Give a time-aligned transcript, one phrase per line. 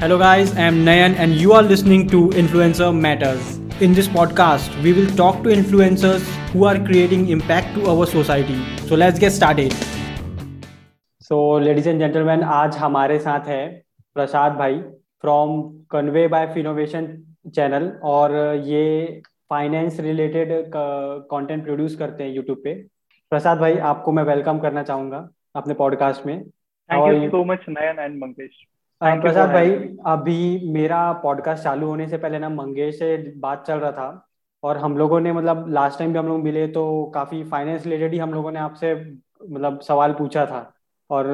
[0.00, 3.56] Hello, guys, I'm Nayan, and you are listening to Influencer Matters.
[3.80, 6.20] In this podcast, we will talk to influencers
[6.52, 8.58] who are creating impact to our society.
[8.86, 9.74] So, let's get started.
[11.20, 13.66] So, ladies and gentlemen, आज हमारे साथ है
[14.14, 14.78] प्रसाद भाई
[15.22, 17.10] from कन्वे by Finnovation
[17.56, 18.36] channel और
[18.68, 18.86] ये
[19.50, 22.74] finance related content produce करते हैं यूट्यूब पे
[23.32, 27.98] प्रसाद भाई आपको मैं वेलकम करना चाहूँगा अपने पॉडकास्ट में thank you so much Nayan
[27.98, 28.66] and Mangesh
[29.02, 29.70] Prasad भाई
[30.06, 34.26] अभी मेरा पॉडकास्ट चालू होने से पहले ना मंगेश से बात चल रहा था
[34.62, 36.84] और हम लोगों ने मतलब लास्ट टाइम भी हम लोग मिले तो
[37.14, 38.94] काफ़ी फाइनेंस रिलेटेड ही हम लोगों ने आपसे
[39.42, 40.60] मतलब सवाल पूछा था।
[41.10, 41.26] और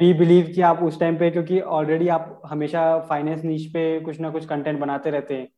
[0.00, 4.20] वी बिलीव कि आप उस टाइम पे क्योंकि ऑलरेडी आप हमेशा फाइनेंस नीच पे कुछ
[4.20, 5.48] ना कुछ कंटेंट बनाते रहते हैं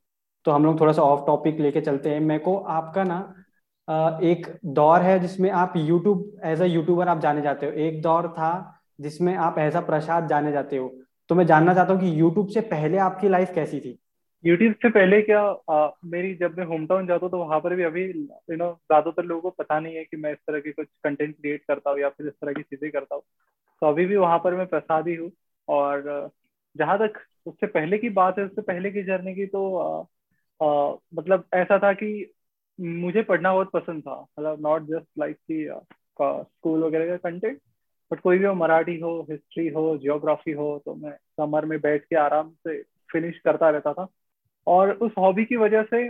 [0.47, 3.19] तो हम लोग थोड़ा सा ऑफ़ टॉपिक लेके चलते हैं। मेरे को आपका ना
[4.25, 8.29] एक दौर है जिसमें आप यूट्यूब एज अ यूट्यूबर आप जाने जाते हो। एक दौर
[8.31, 8.53] था
[9.01, 10.93] जिसमें आप एज अ प्रसाद जाने जाते हो।
[11.31, 13.99] तो मैं जानना चाहता हूँ कि यूट्यूब से पहले आपकी लाइफ कैसी थी?
[14.45, 17.75] यूट्यूब से पहले क्या आ, मेरी जब मैं होम टाउन जाता हूँ तो वहाँ पर
[17.75, 20.73] भी अभी यू नो ज़्यादातर लोगों को पता नहीं है कि मैं इस तरह की
[20.73, 23.23] कुछ कंटेंट क्रिएट करता हूँ या फिर इस तरह की चीज़ें करता हूँ।
[23.83, 25.31] तो अभी भी वहाँ पर मैं प्रसाद ही हूँ
[25.69, 26.31] और
[26.77, 30.05] जहाँ तक उससे पहले की बात है उससे पहले की जर्नी की तो आ,
[30.61, 32.35] आ, मतलब ऐसा था कि
[32.81, 35.67] मुझे पढ़ना बहुत पसंद था। मतलब नॉट जस्ट लाइक की
[36.21, 37.61] स्कूल वगैरह का कंटेंट
[38.11, 42.05] बट कोई भी हो मराठी हो हिस्ट्री हो जियोग्राफी हो तो मैं समर में बैठ
[42.05, 44.07] के आराम से फिनिश करता रहता था।
[44.67, 46.09] और उस हॉबी की वजह से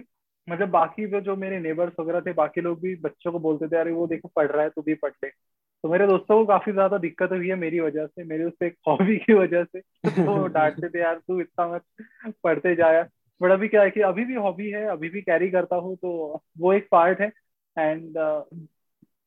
[0.48, 3.92] मतलब बाकी जो मेरे नेबर्स वगैरह थे बाकी लोग भी बच्चों को बोलते थे अरे
[3.92, 6.98] वो देखो पढ़ रहा है तू भी पढ़ ले। तो मेरे दोस्तों को काफ़ी ज़्यादा
[6.98, 10.88] दिक्कत हुई है मेरी वजह से मेरे उससे एक हॉबी की वजह से। तो डांटते
[10.88, 13.02] थे यार तू इतना मत पढ़ते जाया
[13.40, 16.42] बट अभी क्या है कि अभी भी हॉबी है अभी भी कैरी करता हूँ तो
[16.58, 17.30] वो एक पार्ट है।
[17.76, 18.42] एंड uh,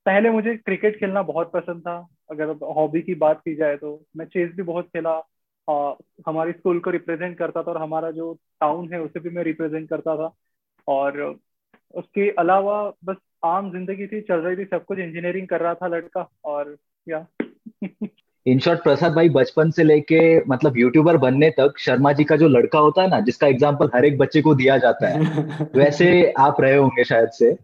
[0.05, 1.97] पहले मुझे क्रिकेट खेलना बहुत पसंद था।
[2.31, 5.27] अगर हॉबी की बात की जाए तो मैं चेस भी बहुत खेला
[5.69, 5.93] आ,
[6.27, 9.89] हमारी स्कूल को रिप्रेजेंट करता था और हमारा जो टाउन है उसे भी मैं रिप्रेजेंट
[9.89, 10.35] करता था।
[10.87, 11.35] और
[11.93, 15.87] उसके अलावा बस आम ज़िंदगी थी चल रही थी सब कुछ इंजीनियरिंग कर रहा था
[15.87, 16.77] लड़का और
[17.09, 17.27] या।
[18.47, 22.47] इन शॉर्ट प्रसाद भाई बचपन से लेके मतलब यूट्यूबर बनने तक शर्मा जी का जो
[22.47, 25.19] लड़का होता है ना जिसका एग्ज़ाम्पल हर एक बच्चे को दिया जाता है
[25.75, 27.57] वैसे आप रहे होंगे शायद से।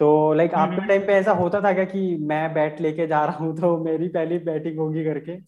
[0.00, 3.24] तो लाइक आपके टाइम हम्म। पे ऐसा होता था क्या कि मैं बैट लेके जा
[3.26, 5.38] रहा हूँ तो मेरी पहली बैटिंग होगी करके?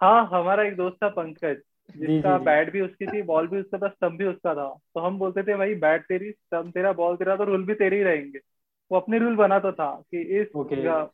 [0.00, 1.56] हाँ हमारा एक दोस्त था पंकज
[1.96, 5.18] जिसका बैट भी उसकी थी बॉल भी उसका था स्टम्प भी उसका था। तो हम
[5.18, 8.38] बोलते थे भाई बैट तेरी स्टम्प तेरा बॉल तेरा तो रूल भी तेरे ही रहेंगे।
[8.90, 10.48] वो अपने रूल बनाता था कि इस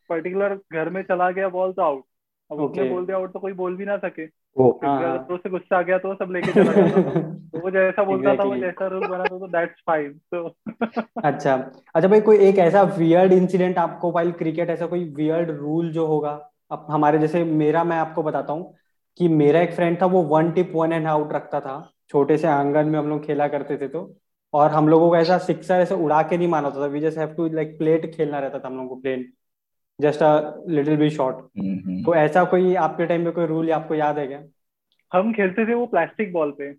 [0.09, 2.03] पर्टिकुलर घर में चला गया बॉल तो आउट
[2.51, 5.81] अब उसने बोल दिया आउट तो कोई बोल भी ना सके। तो उससे गुस्सा आ
[5.81, 9.23] गया तो सब लेके चला गया तो वो जैसा बोलता था वो जैसा रूल बना
[9.23, 10.47] था तो दैट्स फाइन तो
[11.23, 11.55] अच्छा।
[11.95, 16.05] अच्छा भाई कोई एक ऐसा वियर्ड इंसिडेंट आपको वाइल क्रिकेट ऐसा कोई वियर्ड रूल जो
[16.07, 16.31] होगा?
[16.71, 18.73] अब हमारे जैसे मेरा मैं आपको बताता हूँ
[19.19, 21.75] कि मेरा एक फ्रेंड था वो one tip one hand out रखता था।
[22.09, 24.01] छोटे से आँगन में हम लोग खेला करते थे तो।
[24.53, 27.17] और हम लोगों को ऐसा सिक्सर ऐसे उड़ा के नहीं माना होता था। We just
[27.17, 29.25] have to like plate खेलना रहता था हम लोगों को plain
[29.99, 31.35] just a little bit short
[32.05, 34.43] तो ऐसा कोई आपके टाइम में कोई रूल आपको याद है क्या?
[35.11, 36.69] हम खेलते थे वो प्लास्टिक बॉल पे।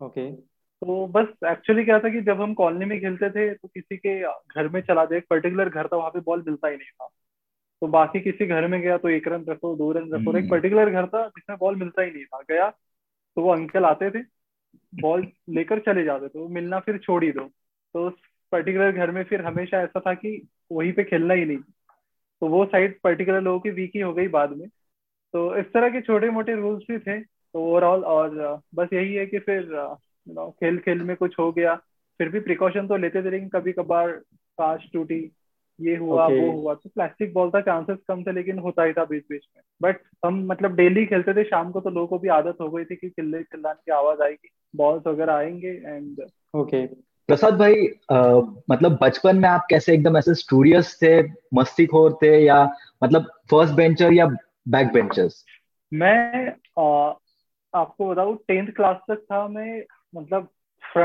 [0.00, 3.96] ओके तो बस एक्चुअली क्या था कि जब हम कॉलोनी में खेलते थे तो किसी
[3.96, 6.90] के घर में चला जाए एक पर्टिकुलर घर था वहाँ पे बॉल मिलता ही नहीं
[6.90, 7.08] था।
[7.82, 10.88] तो बाकी किसी घर में गया तो एक रन रखो दो रन रखो एक पर्टिकुलर
[10.88, 14.22] हम्म। घर था जिसमें बॉल मिलता ही नहीं था। गया तो वो अंकल आते थे
[14.92, 17.44] बॉल लेकर चले जाते थे वो मिलना फिर छोड़ ही दो।
[17.94, 18.14] तो उस
[18.52, 20.40] पर्टिकुलर घर में फिर हमेशा ऐसा था कि
[20.72, 21.58] वहीं पे खेलना ही नहीं।
[22.44, 24.66] तो वो साइड पर्टिकुलर लोगों की वीक ही हो गई बाद में।
[25.34, 29.26] तो इस तरह के छोटे मोटे रूल्स भी थे तो ओवरऑल और बस यही है
[29.26, 29.62] कि फिर
[30.28, 31.74] खेल खेल में कुछ हो गया।
[32.18, 34.10] फिर भी प्रिकॉशन तो लेते थे लेकिन कभी कभार
[34.60, 35.32] काश टूटी
[35.80, 36.40] ये हुआ okay.
[36.40, 39.46] वो हुआ तो प्लास्टिक बॉल था चांसेस कम थे लेकिन होता ही था बीच बीच
[39.56, 42.70] में। बट हम मतलब डेली खेलते थे शाम को तो लोगों को भी आदत हो
[42.70, 46.22] गई थी कि चिल्ले चिल्लाने की आवाज़ आएगी बॉल्स वगैरह आएँगे एंड
[46.54, 46.86] ओके
[47.26, 48.40] प्रसाद भाई आ,
[48.70, 51.22] मतलब बचपन में आप कैसे एकदम ऐसे स्टूडियस थे
[51.54, 52.72] मस्ती खोर थे या
[53.04, 54.26] मतलब फ़र्स्ट बेंचर या
[54.68, 55.44] बैक बेंचर्स
[55.94, 56.48] मैं
[56.78, 57.12] आ,
[57.74, 59.84] आपको बताऊँ टेंथ क्लास तक था मैं
[60.14, 60.48] मतलब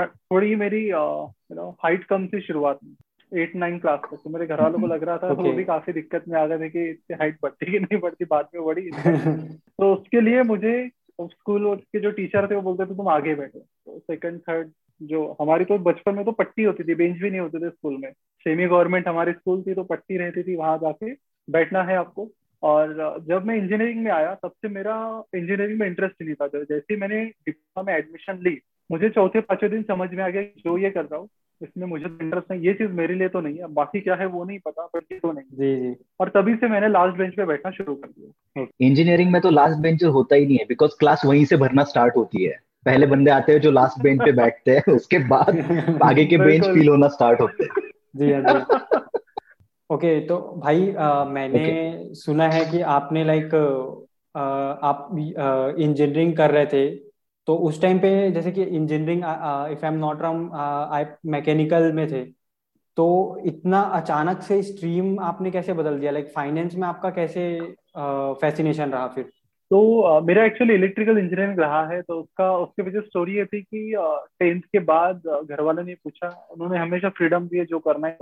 [0.07, 2.95] थोड़ी मेरी यू नो हाइट कम थी शुरुआत में
[3.41, 5.37] एट नाइन क्लास तक। तो मेरे घर वालों को लग रहा था okay.
[5.37, 7.99] तो वो भी काफ़ी दिक्कत में आ गए थे कि इतनी हाइट बढ़ती कि नहीं
[7.99, 8.91] बढ़ती बाद में बढ़ी।
[9.79, 10.89] तो उसके लिए मुझे
[11.21, 13.65] स्कूल के जो टीचर थे वो बोलते थे तुम आगे बैठो।
[14.09, 14.71] सेकंड थर्ड
[15.01, 17.97] जो हमारी तो बचपन में तो पट्टी होती थी बेंच भी नहीं होते थे स्कूल
[17.97, 18.11] में।
[18.45, 21.13] सेमी गवर्नमेंट हमारी स्कूल थी तो पट्टी रहती थी वहाँ जाके
[21.47, 22.29] बैठना है आपको।
[22.63, 22.93] और
[23.27, 24.95] जब मैं इंजीनियरिंग में आया तब से मेरा
[25.35, 28.59] इंजीनियरिंग में इंटरेस्ट नहीं था। जैसे मैंने डिप्लोमा में एडमिशन ली
[28.89, 31.29] मुझे चौथे पाँचवें दिन समझ में आ गया जो ये कर रहा हूँ
[31.61, 34.25] इसमें मुझे इंटरेस्ट तो नहीं ये चीज़ मेरे लिए तो नहीं है। बाकी क्या है
[34.27, 37.35] वो नहीं पता पर ये तो नहीं जी जी। और तभी से मैंने लास्ट बेंच
[37.35, 40.97] पे बैठना शुरू कर दिया। इंजीनियरिंग में तो लास्ट बेंच होता ही नहीं है बिकॉज़
[40.99, 42.57] क्लास वहीं से भरना स्टार्ट होती है।
[42.89, 46.65] पहले बंदे आते हैं जो लास्ट बेंच पे बैठते हैं उसके बाद आगे के बेंच
[46.65, 48.65] फील होना स्टार्ट होते हैं। जी हाँ
[49.91, 52.15] ओके तो भाई आ, मैंने okay.
[52.15, 53.55] सुना है कि आपने लाइक
[54.83, 55.07] आप
[55.79, 56.89] इंजीनियरिंग कर रहे थे
[57.47, 59.23] तो उस टाइम पे जैसे कि engineering
[59.71, 60.53] if I am not wrong
[60.91, 62.23] I mechanical में थे
[62.97, 63.07] तो
[63.45, 66.11] इतना अचानक से स्ट्रीम आपने कैसे बदल दिया?
[66.11, 67.59] लाइक फाइनेंस में आपका कैसे
[68.41, 69.29] फैसिनेशन रहा फिर?
[69.71, 69.79] तो
[70.09, 73.93] uh, मेरा एक्चुअली इलेक्ट्रिकल इंजीनियरिंग रहा है तो उसका उसके पीछे स्टोरी ये थी कि
[74.39, 78.17] टेंथ के बाद घर वालों ने पूछा उन्होंने हमेशा फ्रीडम दी है जो करना है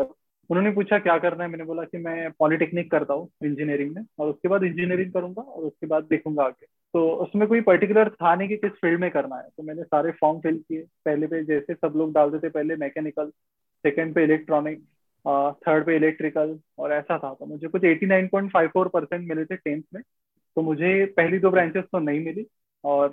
[0.50, 1.50] उन्होंने पूछा क्या करना है?
[1.50, 5.64] मैंने बोला कि मैं पॉलिटेक्निक करता हूँ इंजीनियरिंग में और उसके बाद इंजीनियरिंग करूँगा और
[5.64, 9.36] उसके बाद देखूँगा आगे। तो उसमें कोई पर्टिकुलर था नहीं कि किस फ़ील्ड में करना
[9.36, 12.76] है। तो मैंने सारे फॉर्म फिल किए। पहले पे जैसे सब लोग डालते थे पहले
[12.76, 13.30] मैकेनिकल
[13.86, 14.80] सेकेंड पे इलेक्ट्रॉनिक
[15.68, 19.28] थर्ड पे इलेक्ट्रिकल और ऐसा था। तो मुझे कुछ eighty nine point five four percent
[19.30, 20.02] मिले थे टेंथ में।
[20.58, 22.46] तो मुझे पहली दो ब्रांचेस तो नहीं मिली
[22.84, 23.10] और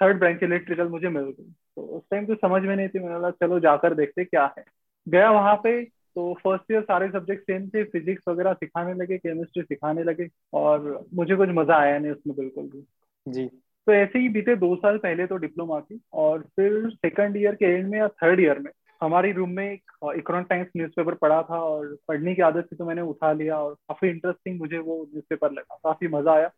[0.00, 3.14] थर्ड ब्रांच इलेक्ट्रिकल मुझे मिल गई। तो उस टाइम तो समझ में नहीं थी मैंने
[3.14, 4.64] बोला चलो जाकर देखते क्या है।
[5.06, 9.62] गया वहाँ पे तो फ़र्स्ट ईयर सारे सब्जेक्ट सेम थे फिजिक्स वगैरह सिखाने लगे केमिस्ट्री
[9.62, 12.84] सिखाने लगे और मुझे कुछ मज़ा आया नहीं उसमें बिल्कुल भी।
[13.26, 17.54] जी। तो ऐसे ही बीते दो साल पहले तो डिप्लोमा की और फिर सेकंड ईयर
[17.54, 18.70] के एंड में या थर्ड ईयर में
[19.00, 22.84] हमारी रूम में एक इकोनॉमिक टाइम्स न्यूज़पेपर पढ़ा था और पढ़ने की आदत थी तो
[22.84, 26.50] मैंने उठा लिया और काफ़ी इंटरेस्टिंग मुझे वो न्यूज़पेपर लगा काफ़ी मज़ा आया।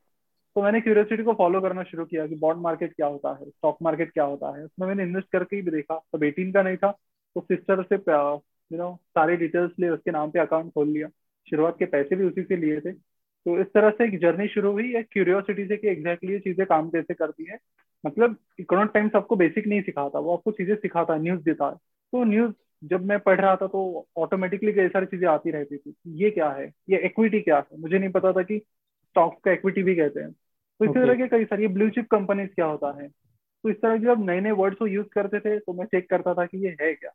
[0.57, 3.79] तो मैंने क्यूरियोसिटी को फॉलो करना शुरू किया कि बॉन्ड मार्केट क्या होता है स्टॉक
[3.83, 6.91] मार्केट क्या होता है। उसमें मैंने इन्वेस्ट करके ही देखा, तब एटीन का नहीं था
[7.37, 11.09] तो सिस्टर से यू नो सारे डिटेल्स लिए उसके नाम पे अकाउंट खोल लिया।
[11.47, 14.73] शुरुआत के पैसे भी उसी से लिए थे। तो इस तरह से एक जर्नी शुरू
[14.73, 17.59] हुई है क्यूरियोसिटी से कि एग्जैक्टली ये चीज़ें काम कैसे करती है।
[18.05, 21.75] मतलब इकोनॉमिक टाइम्स आपको बेसिक नहीं सिखाता, वो आपको चीज़ें सिखाता है न्यूज़ देता है।
[22.13, 22.53] तो न्यूज़
[22.83, 25.95] जब मैं पढ़ रहा था तो ऑटोमेटिकली कई सारी चीज़ें आती रहती थी।
[26.25, 26.71] ये क्या है?
[26.91, 27.81] ये इक्विटी क्या है?
[27.81, 30.35] मुझे नहीं पता था कि स्टॉक का इक्विटी भी कहते हैं।
[30.83, 33.09] तो इसी तरह के कई सारी ब्लू चिप कंपनीज़ क्या होता है?
[33.09, 36.11] तो इस तरह के जब नए नए वर्ड्स को यूज़ करते थे तो मैं चेक
[36.11, 37.11] करता था कि ये है क्या?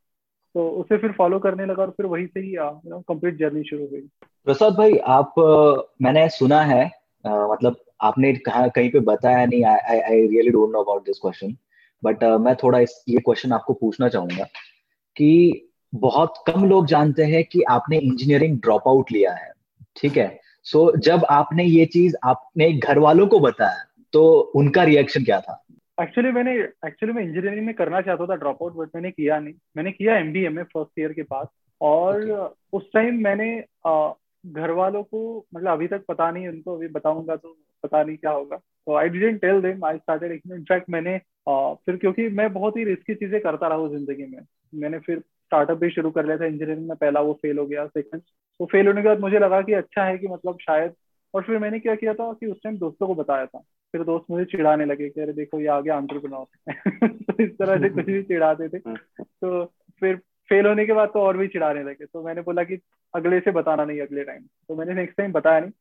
[0.55, 4.01] तो उसे फिर फॉलो करने लगा और फिर वही से ही कंप्लीट जर्नी शुरू हुई।
[4.45, 5.33] प्रसाद भाई आप
[6.01, 6.91] मैंने सुना है
[7.25, 11.19] आ, मतलब आपने कहा कहीं पे बताया नहीं I I really don't know about this
[11.19, 11.55] question
[12.03, 14.43] but मैं थोड़ा इस ये क्वेश्चन आपको पूछना चाहूँगा
[15.17, 15.29] कि
[15.95, 19.51] बहुत कम लोग जानते हैं कि आपने इंजीनियरिंग ड्रॉप आउट लिया है
[19.95, 20.46] ठीक है?
[20.67, 23.83] सो so, जब आपने ये चीज़ आपने घर वालों को बताया
[24.13, 24.23] तो
[24.55, 25.63] उनका रिएक्शन क्या था?
[25.97, 26.53] एक्चुअली मैंने
[26.87, 30.17] एक्चुअली मैं इंजीनियरिंग में करना चाहता था ड्रॉप आउट बट मैंने किया नहीं। मैंने किया
[30.17, 31.47] M B M A first year के बाद।
[31.81, 32.47] और okay.
[32.73, 33.49] उस टाइम मैंने
[34.45, 35.21] घर वालों को
[35.55, 39.09] मतलब अभी तक पता नहीं उनको अभी बताऊँगा तो पता नहीं क्या होगा। तो I
[39.09, 41.15] didn't tell them I started in fact मैंने
[41.49, 44.39] आ, फिर क्योंकि मैं बहुत ही रिस्की चीज़ें करता रहा हूँ ज़िंदगी में।
[44.75, 47.85] मैंने फिर स्टार्टअप भी शुरू कर लिया था इंजीनियरिंग में पहला वो फेल हो गया
[47.87, 50.93] सेकंड तो फेल होने के बाद मुझे लगा कि अच्छा है कि मतलब शायद,
[51.33, 53.59] और फिर मैंने क्या किया था कि उस टाइम दोस्तों को बताया था,
[53.93, 57.89] फिर दोस्त मुझे चिढ़ाने लगे कि अरे देखो ये आ गया तो इस तरह से
[57.89, 58.79] कुछ भी चिढ़ाते थे।
[59.23, 59.65] तो
[60.01, 60.15] फिर
[60.49, 62.79] फेल होने के बाद तो और भी चिढ़ाने लगे। तो मैंने बोला कि
[63.13, 65.71] अगले से बताना नहीं, अगले टाइम तो मैंने नेक्स्ट टाइम बताया नहीं।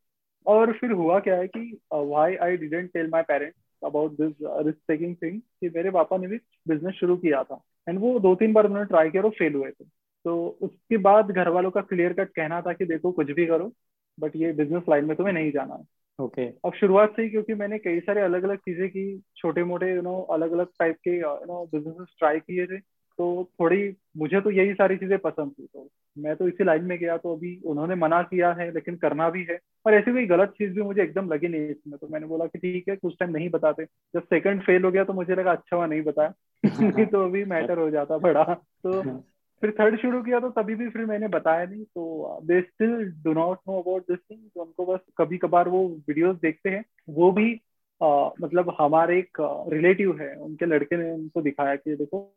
[0.46, 4.78] और फिर हुआ क्या है कि why I didn't tell my parents about this risk
[4.88, 6.36] taking thing कि मेरे पापा ने भी
[6.68, 9.70] बिज़नेस शुरू किया था। एंड वो दो तीन बार उन्होंने ट्राई किया और फेल हुए
[9.70, 9.84] थे
[10.24, 13.72] तो उसके बाद घर वालों का क्लियर कट कहना था कि देखो कुछ भी करो
[14.20, 15.84] बट ये बिज़नेस लाइन में तुम्हें नहीं जाना है
[16.18, 16.58] ओके okay.
[16.64, 20.02] अब शुरुआत से ही क्योंकि मैंने कई सारे अलग अलग चीज़ें की छोटे मोटे यू
[20.02, 24.50] नो अलग अलग टाइप के यू नो बिज़नेस ट्राई किए थे तो थोड़ी मुझे तो
[24.50, 27.94] यही सारी चीज़ें पसंद थी तो मैं तो इसी लाइन में गया तो अभी उन्होंने
[27.94, 31.32] मना किया है लेकिन करना भी है। और ऐसी कोई गलत चीज़ भी मुझे एकदम
[31.32, 34.62] लगी नहीं इसमें। तो मैंने बोला कि ठीक है कुछ टाइम नहीं बताते। जब सेकंड
[34.62, 36.32] फेल हो गया तो मुझे लगा अच्छा हुआ नहीं बताया।
[36.80, 38.44] नहीं तो अभी मैटर हो जाता बड़ा।
[38.82, 39.22] तो।
[39.60, 43.32] फिर थर्ड शुरू किया तो तभी भी फिर मैंने बताया नहीं। तो they still do
[43.32, 47.32] not know about this thing तो उनको बस कभी कभार वो वीडियोस देखते हैं। वो
[47.32, 47.60] भी
[48.02, 52.34] uh, मतलब हमारे एक रिलेटिव uh, है। उनके लड़के ने उनको दिखाया कि देखो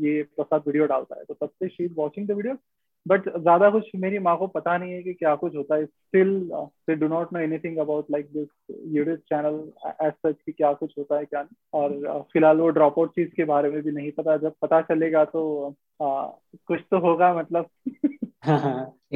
[0.00, 2.54] ये प्रसाद वीडियो डालता है। तो तब से she is watching the video
[3.06, 6.28] but ज़्यादा कुछ मेरी माँ को पता नहीं है कि क्या कुछ होता है। Still
[6.52, 8.48] they do not know anything about like this
[8.94, 9.60] YouTube channel
[10.06, 13.10] as such कि क्या कुछ होता है क्या नहीं। और uh, फ़िलहाल वो ड्रॉप आउट
[13.10, 15.42] चीज़ के बारे में भी नहीं पता। जब पता चलेगा तो
[16.02, 16.28] uh,
[16.66, 17.66] कुछ तो होगा मतलब।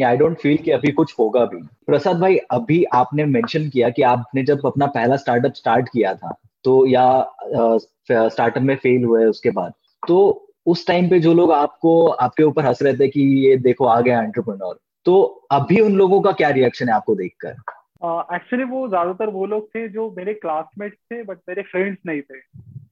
[0.05, 4.03] आई डोंट फील कि अभी कुछ होगा भी। प्रसाद भाई अभी आपने मेंशन किया कि
[4.03, 7.05] आपने जब अपना पहला स्टार्टअप स्टार्ट किया था तो या
[7.53, 9.73] स्टार्टअप uh, में फेल हुए उसके बाद
[10.09, 13.87] तो उस टाइम पे जो लोग आपको आपके ऊपर हंस रहे थे कि ये देखो
[13.87, 15.21] आ गया एंटरप्रेन्योर तो
[15.53, 17.55] अभी उन लोगों का क्या रिएक्शन है आपको देखकर?
[18.35, 22.21] एक्चुअली uh, वो ज़्यादातर वो लोग थे जो मेरे क्लासमेट्स थे बट मेरे फ्रेंड्स नहीं
[22.21, 22.41] थे।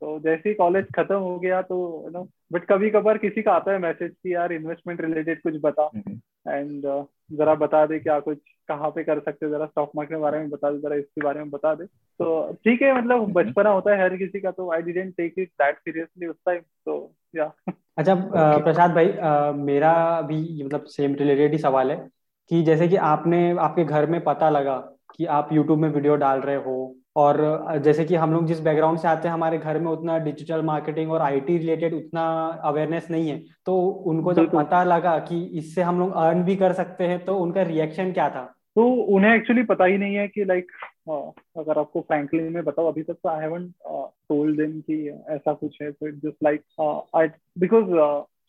[0.00, 3.52] तो जैसे ही कॉलेज खत्म हो गया तो यू नो बट कभी कभार किसी का
[3.52, 5.90] आता है मैसेज कि यार इन्वेस्टमेंट रिलेटेड कुछ बता।
[6.48, 10.22] एंड uh, जरा बता दे क्या कुछ कहाँ पे कर सकते जरा स्टॉक मार्केट के
[10.22, 13.70] बारे में बता दे जरा इसके बारे में बता दे। तो ठीक है मतलब बचपना
[13.70, 16.98] होता है हर किसी का तो I didn't take it that seriously उस टाइम तो
[17.34, 17.52] या।
[17.98, 18.62] अच्छा okay.
[18.62, 21.96] प्रसाद भाई आ, मेरा भी मतलब सेम रिलेटेड ही सवाल है
[22.50, 24.76] कि जैसे कि आपने आपके घर में पता लगा
[25.16, 27.40] कि आप यूट्यूब में वीडियो डाल रहे हो और
[27.84, 31.12] जैसे कि हम लोग जिस बैकग्राउंड से आते हैं हमारे घर में उतना डिजिटल मार्केटिंग
[31.12, 32.24] और आईटी रिलेटेड उतना
[32.64, 36.72] अवेयरनेस नहीं है। तो उनको जब पता लगा कि इससे हम लोग अर्न भी कर
[36.72, 38.54] सकते हैं तो उनका रिएक्शन क्या था?
[38.78, 40.70] तो उन्हें एक्चुअली पता ही नहीं है कि लाइक
[41.08, 43.48] अगर आपको फ्रैंकली में बताओ, अभी तक तो आई
[44.28, 44.96] टोल्ड देम कि
[45.30, 46.60] ऐसा कुछ है तो जस्ट लाइक
[47.58, 47.86] बिकॉज़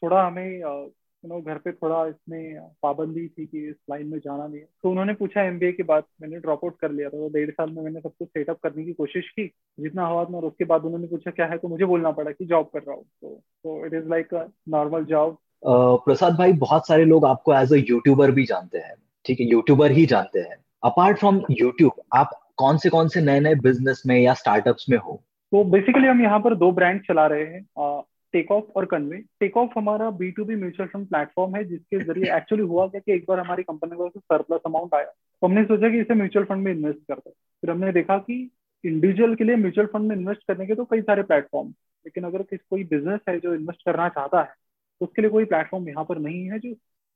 [0.04, 4.46] थोड़ा हमें यू नो घर पे थोड़ा इसमें पाबंदी थी कि इस लाइन में जाना
[4.46, 7.30] नहीं है। तो उन्होंने पूछा एमबीए के बाद, मैंने ड्रॉप आउट कर लिया था तो
[7.30, 9.48] डेढ़ साल में मैंने सब कुछ सेटअप करने की कोशिश की,
[9.80, 11.58] जितना हुआ था और उसके बाद उन्होंने पूछा, क्या है?
[11.58, 14.34] तो मुझे बोलना पड़ा कि जॉब कर रहा हूँ। तो तो it is like
[14.70, 18.96] normal job Prasad भाई, बहुत सारे लोग आपको एज अ यूट्यूबर भी जानते हैं।
[19.26, 23.40] ठीक है यूट्यूबर ही जानते हैं। अपार्ट फ्रॉम यूट्यूब आप कौन से कौन से नए
[23.40, 25.22] नए बिज़नेस में या स्टार्टअप्स में हो?
[25.52, 28.02] तो बेसिकली हम यहाँ पर दो ब्रांड चला रहे हैं
[28.34, 32.00] टेक ऑफ़ और कन्वे टेक ऑफ़ हमारा B to B mutual fund platform है, जिसके
[32.00, 35.64] ज़रिए एक्चुअली हुआ क्या कि एक बार हमारी कंपनी को सरप्लस अमाउंट आया। तो हमने
[35.64, 38.36] सोचा कि इसे म्यूचुअल फंड में इन्वेस्ट करते फिर हमने देखा कि
[38.84, 42.42] इंडिविजुअल के लिए म्यूचुअल फंड में इन्वेस्ट करने के तो कई सारे प्लेटफॉर्म लेकिन अगर
[42.52, 44.54] कोई बिज़नेस है जो इन्वेस्ट करना चाहता है
[45.02, 46.70] तो उसके लिए कोई प्लेटफॉर्म यहाँ पर नहीं है, जो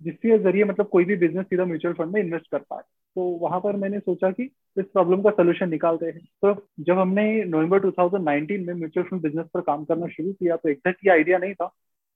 [0.04, 2.82] जिसके ज़रिए मतलब कोई भी बिज़नेस सीधा म्यूचुअल फंड में इन्वेस्ट कर पाए।
[3.16, 4.44] तो वहाँ पर मैंने सोचा कि
[4.78, 9.46] इस प्रॉब्लम का सोल्यूशन निकालते हैं। तो जब हमने नवंबर 2019 में म्यूचुअल फंड बिज़नेस
[9.54, 11.66] पर काम करना शुरू किया तो एग्जैक्ट ये आइडिया नहीं था,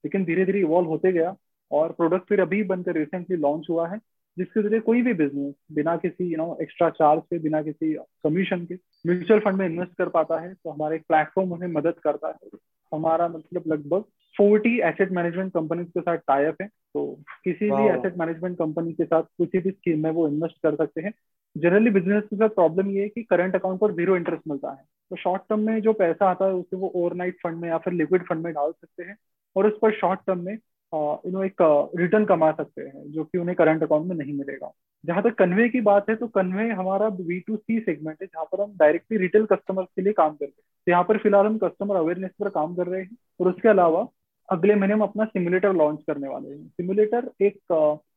[0.04, 1.34] लेकिन धीरे धीरे इवॉल्व होते गया
[1.70, 3.98] और प्रोडक्ट फिर अभी बनकर रिसेंटली लॉन्च हुआ है।
[4.38, 7.92] जिसके ज़रिए कोई भी बिज़नेस बिना किसी यू नो एक्स्ट्रा चार्ज के बिना किसी
[8.24, 11.94] कमीशन के म्यूचुअल फंड में इन्वेस्ट कर पाता है तो हमारा एक प्लेटफॉर्म उन्हें मदद
[12.04, 12.58] करता है।
[12.92, 14.04] हमारा मतलब लगभग
[14.36, 17.04] फोर्टी एसेट मैनेजमेंट कंपनी के साथ टाइप है तो
[17.44, 21.00] किसी भी एसेट मैनेजमेंट कंपनी के साथ किसी भी स्कीम में वो इन्वेस्ट कर सकते
[21.00, 21.12] हैं।
[21.56, 24.84] जनरली बिज़नेस के साथ प्रॉब्लम ये है कि करंट अकाउंट पर ज़ीरो इंटरेस्ट मिलता है।
[25.10, 27.92] तो शॉर्ट टर्म में जो पैसा आता है उसे वो ओवरनाइट फंड में या फिर
[27.92, 29.16] लिक्विड फंड में डाल सकते हैं
[29.56, 30.56] और उस पर शॉर्ट टर्म में
[30.92, 31.62] यू नो एक
[31.98, 34.72] रिटर्न कमा सकते हैं, जो कि उन्हें करंट अकाउंट में नहीं मिलेगा।
[35.04, 38.44] जहाँ तक कन्वे की बात है तो कन्वे हमारा बी टू सी सेगमेंट है, जहाँ
[38.52, 41.58] पर हम डायरेक्टली रिटेल कस्टमर के लिए काम करते हैं। तो यहाँ पर फ़िलहाल हम
[41.58, 44.06] कस्टमर अवेयरनेस पर काम कर रहे हैं, और उसके अलावा
[44.48, 47.58] अगले महीने हम अपना सिमुलेटर लॉन्च करने वाले हैं। सिमुलेटर एक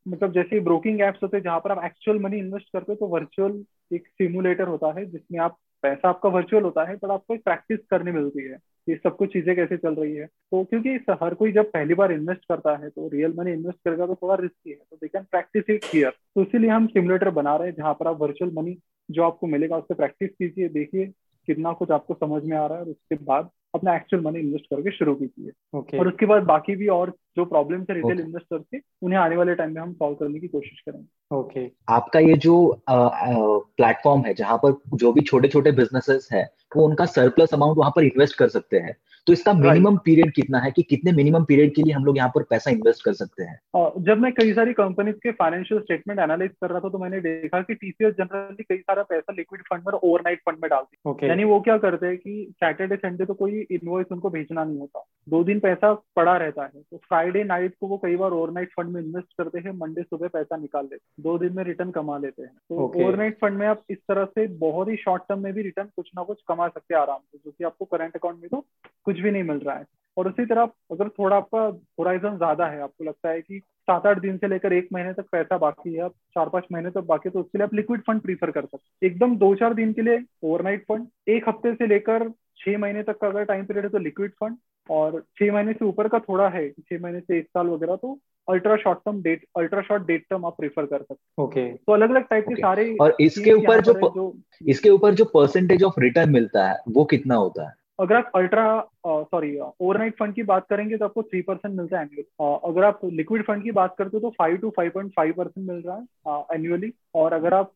[0.07, 3.07] मतलब जैसे ब्रोकिंग एप्स होते हैं, जहाँ पर आप एक्चुअल मनी इन्वेस्ट करते हो तो
[3.07, 7.43] वर्चुअल एक सिमुलेटर होता है, जिसमें आप पैसा आपका वर्चुअल होता है बट आपको एक
[7.43, 8.57] प्रैक्टिस करने मिलती है
[8.87, 10.89] ये सब कुछ चीज़ें कैसे चल रही है। तो क्योंकि
[11.21, 14.35] हर कोई जब पहली बार इन्वेस्ट करता है तो रियल मनी इन्वेस्ट करेगा तो थोड़ा
[14.35, 17.75] रिस्की है। तो they can practice it here तो इसीलिए हम सिमुलेटर बना रहे हैं
[17.77, 18.77] जहाँ पर आप वर्चुअल मनी
[19.09, 21.05] जो आपको मिलेगा उससे प्रैक्टिस कीजिए देखिए
[21.47, 24.65] कितना कुछ आपको समझ में आ रहा है और उसके बाद अपना एक्चुअल मनी इन्वेस्ट
[24.65, 25.99] करके शुरू कीजिए। Okay.
[25.99, 29.55] और उसके बाद बाकी भी और जो प्रॉब्लम है रिटेल इन्वेस्टर के उन्हें आने वाले
[29.55, 31.75] टाइम में हम सॉल्व करने की कोशिश करेंगे। Okay okay.
[31.89, 37.05] आपका ये जो प्लेटफॉर्म है जहाँ पर जो भी छोटे छोटे बिजनेसेस है वो उनका
[37.05, 38.95] सरप्लस अमाउंट वहाँ पर इन्वेस्ट कर सकते हैं।
[39.27, 42.29] तो इसका मिनिमम पीरियड कितना है कि कितने मिनिमम पीरियड के लिए हम लोग यहाँ
[42.35, 43.59] पर पैसा इन्वेस्ट कर सकते हैं?
[44.03, 47.61] जब मैं कई सारी कंपनीज़ के फाइनेंशियल स्टेटमेंट एनालाइज कर रहा था तो मैंने देखा
[47.61, 51.29] कि टीसीएस जनरली कई सारा पैसा लिक्विड फंड में ओवरनाइट फंड में डालती है। Okay.
[51.29, 55.05] यानी वो क्या करते हैं कि सैटरडे संडे तो कोई इन्वॉइस उनको भेजना नहीं होता।
[55.29, 58.93] दो दिन पैसा पड़ा रहता है तो फ्राइडे नाइट को वो कई बार ओवरनाइट फंड
[58.93, 62.41] में इन्वेस्ट करते हैं मंडे सुबह पैसा निकाल लेते दो दिन में रिटर्न कमा लेते
[62.41, 65.61] हैं। तो ओवरनाइट फंड में आप इस तरह से बहुत ही शॉर्ट टर्म में भी
[65.61, 68.49] रिटर्न कुछ ना कुछ कमा सकते हैं आराम से जो कि आपको करंट अकाउंट में
[68.49, 68.65] तो
[69.05, 69.85] कुछ भी नहीं मिल रहा है।
[70.17, 71.59] और उसी तरह अगर थोड़ा आपका
[71.99, 75.25] होराइजन ज़्यादा है आपको लगता है कि सात आठ दिन से लेकर एक महीने तक
[75.31, 78.01] पैसा बाकी है आप चार पाँच महीने तक बाकी है तो उसके लिए आप लिक्विड
[78.01, 81.87] फंड प्रीफर कर सकते एकदम दो चार दिन के लिए ओवरनाइट फंड एक हफ़्ते से
[81.87, 84.57] लेकर छह महीने तक का अगर टाइम पीरियड है तो लिक्विड फंड
[84.91, 88.17] और छह महीने से ऊपर का थोड़ा है छह महीने से एक साल वगैरह तो
[88.49, 91.83] ultra short term debt ultra short debt term आप प्रेफर कर सकते ओके okay.
[91.87, 94.33] तो अलग अलग टाइप के सारे और इसके ऊपर जो, जो
[94.67, 97.73] इसके ऊपर जो परसेंटेज ऑफ़ रिटर्न मिलता है वो कितना होता है?
[97.99, 98.63] अगर आप अल्ट्रा
[99.07, 102.99] सॉरी ओवरनाइट फंड की बात करेंगे तो आपको थ्री परसेंट मिलता है एनुअल अगर आप
[103.05, 105.95] लिक्विड फंड की बात करते हो तो five to five point five percent मिल रहा
[105.97, 107.71] है एनुअली और अगर आप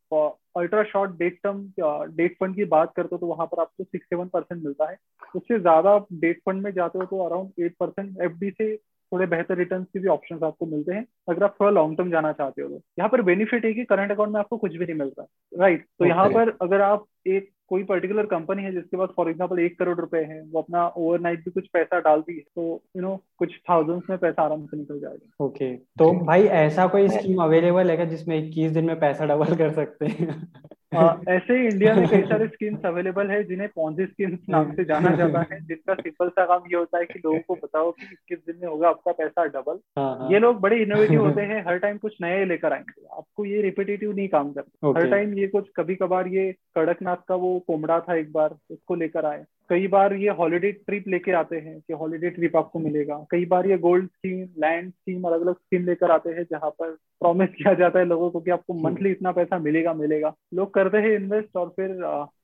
[0.57, 1.61] ultra short debt term
[2.15, 4.97] debt fund की बात करते हो तो वहाँ पर आपको सिक्स सेवन परसेंट मिलता है।
[5.35, 8.75] उससे ज़्यादा आप डेट फंड में जाते हो तो अराउंड एट परसेंट एफ़ से
[9.11, 12.31] थोड़े बेहतर रिटर्न के भी ऑप्शन आपको मिलते हैं अगर आप थोड़ा लॉन्ग टर्म जाना
[12.31, 14.95] चाहते हो तो। यहाँ पर बेनिफिट है कि करंट अकाउंट में आपको कुछ भी नहीं
[14.95, 19.29] मिलता राइट तो यहाँ पर अगर आप एक कोई पर्टिकुलर कंपनी है जिसके पास फॉर
[19.29, 23.01] एग्ज़ाम्पल एक करोड़ रुपए है वो अपना ओवरनाइट भी कुछ पैसा डालती है तो यू
[23.01, 27.41] नो कुछ थाउजेंड्स में पैसा आराम से निकल जाएगा। ओके तो भाई ऐसा कोई स्कीम
[27.43, 30.27] अवेलेबल है क्या जिसमें इक्कीस दिन में पैसा डबल कर सकते हैं?
[31.29, 35.15] ऐसे ही इंडिया में कई सारे स्कीम्स अवेलेबल है जिन्हें पॉन्जी स्कीम्स नाम से जाना
[35.15, 38.39] जाता है जिनका सिंपल सा काम ये होता है कि लोगों को बताओ कि किस
[38.39, 41.77] दिन में होगा आपका पैसा डबल हाँ, हाँ। ये लोग बड़े इनोवेटिव होते हैं हर
[41.77, 45.69] टाइम कुछ नए लेकर आएँगे। आपको ये रिपीटेटिव नहीं काम करते हर टाइम ये कुछ
[45.75, 50.13] कभी कभार ये कड़कनाथ का वो कोमड़ा था एक बार उसको लेकर आए। कई बार
[50.13, 54.07] ये हॉलीडे ट्रिप लेके आते हैं कि हॉलीडे ट्रिप आपको मिलेगा। कई बार ये गोल्ड
[54.07, 56.91] स्कीम लैंड स्कीम अलग अलग स्कीम लेकर आते हैं जहाँ पर
[57.21, 60.97] प्रॉमिस किया जाता है लोगों को कि आपको मंथली इतना पैसा मिलेगा मिलेगा। लोग करते
[60.97, 61.95] हैं इन्वेस्ट और फिर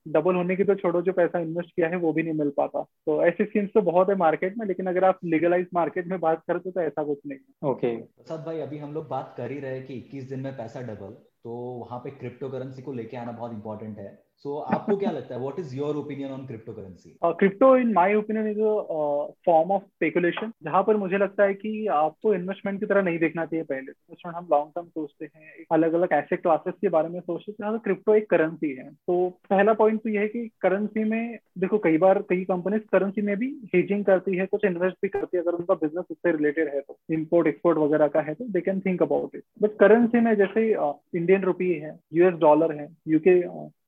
[0.07, 2.81] डबल होने की तो छोड़ो जो पैसा इन्वेस्ट किया है वो भी नहीं मिल पाता।
[2.81, 6.43] तो ऐसी स्कीम्स तो बहुत है मार्केट में लेकिन अगर आप लीगलाइज मार्केट में बात
[6.47, 9.81] करते तो ऐसा कुछ नहीं ओके प्रसाद भाई अभी हम लोग बात कर ही रहे
[9.81, 13.53] कि इक्कीस दिन में पैसा डबल तो वहाँ पे क्रिप्टो करेंसी को लेके आना बहुत
[13.53, 14.11] इंपॉर्टेंट है।
[14.43, 18.15] सो so, आपको क्या लगता है what is your opinion on cryptocurrency crypto in my
[18.15, 18.59] opinion is
[19.45, 23.45] form of speculation जहाँ पर मुझे लगता है कि आपको इन्वेस्टमेंट की तरह नहीं देखना
[23.45, 27.19] चाहिए पहले। इन्वेस्टमेंट हम लॉन्ग टर्म सोचते हैं अलग अलग एसेट क्लासेस के बारे में
[27.19, 31.37] सोचते हैं। क्रिप्टो एक करेंसी है। तो पहला पॉइंट तो यह है कि करेंसी में
[31.59, 35.37] देखो कई बार कई कंपनीज़ करेंसी में भी हेजिंग करती है कुछ इन्वेस्ट भी करती
[35.37, 38.61] है। अगर उनका बिज़नेस उससे रिलेटेड है तो इम्पोर्ट एक्सपोर्ट वगैरह का है तो they
[38.61, 43.39] can think about it but currency में जैसे इंडियन रुपी है यूएस डॉलर है यूके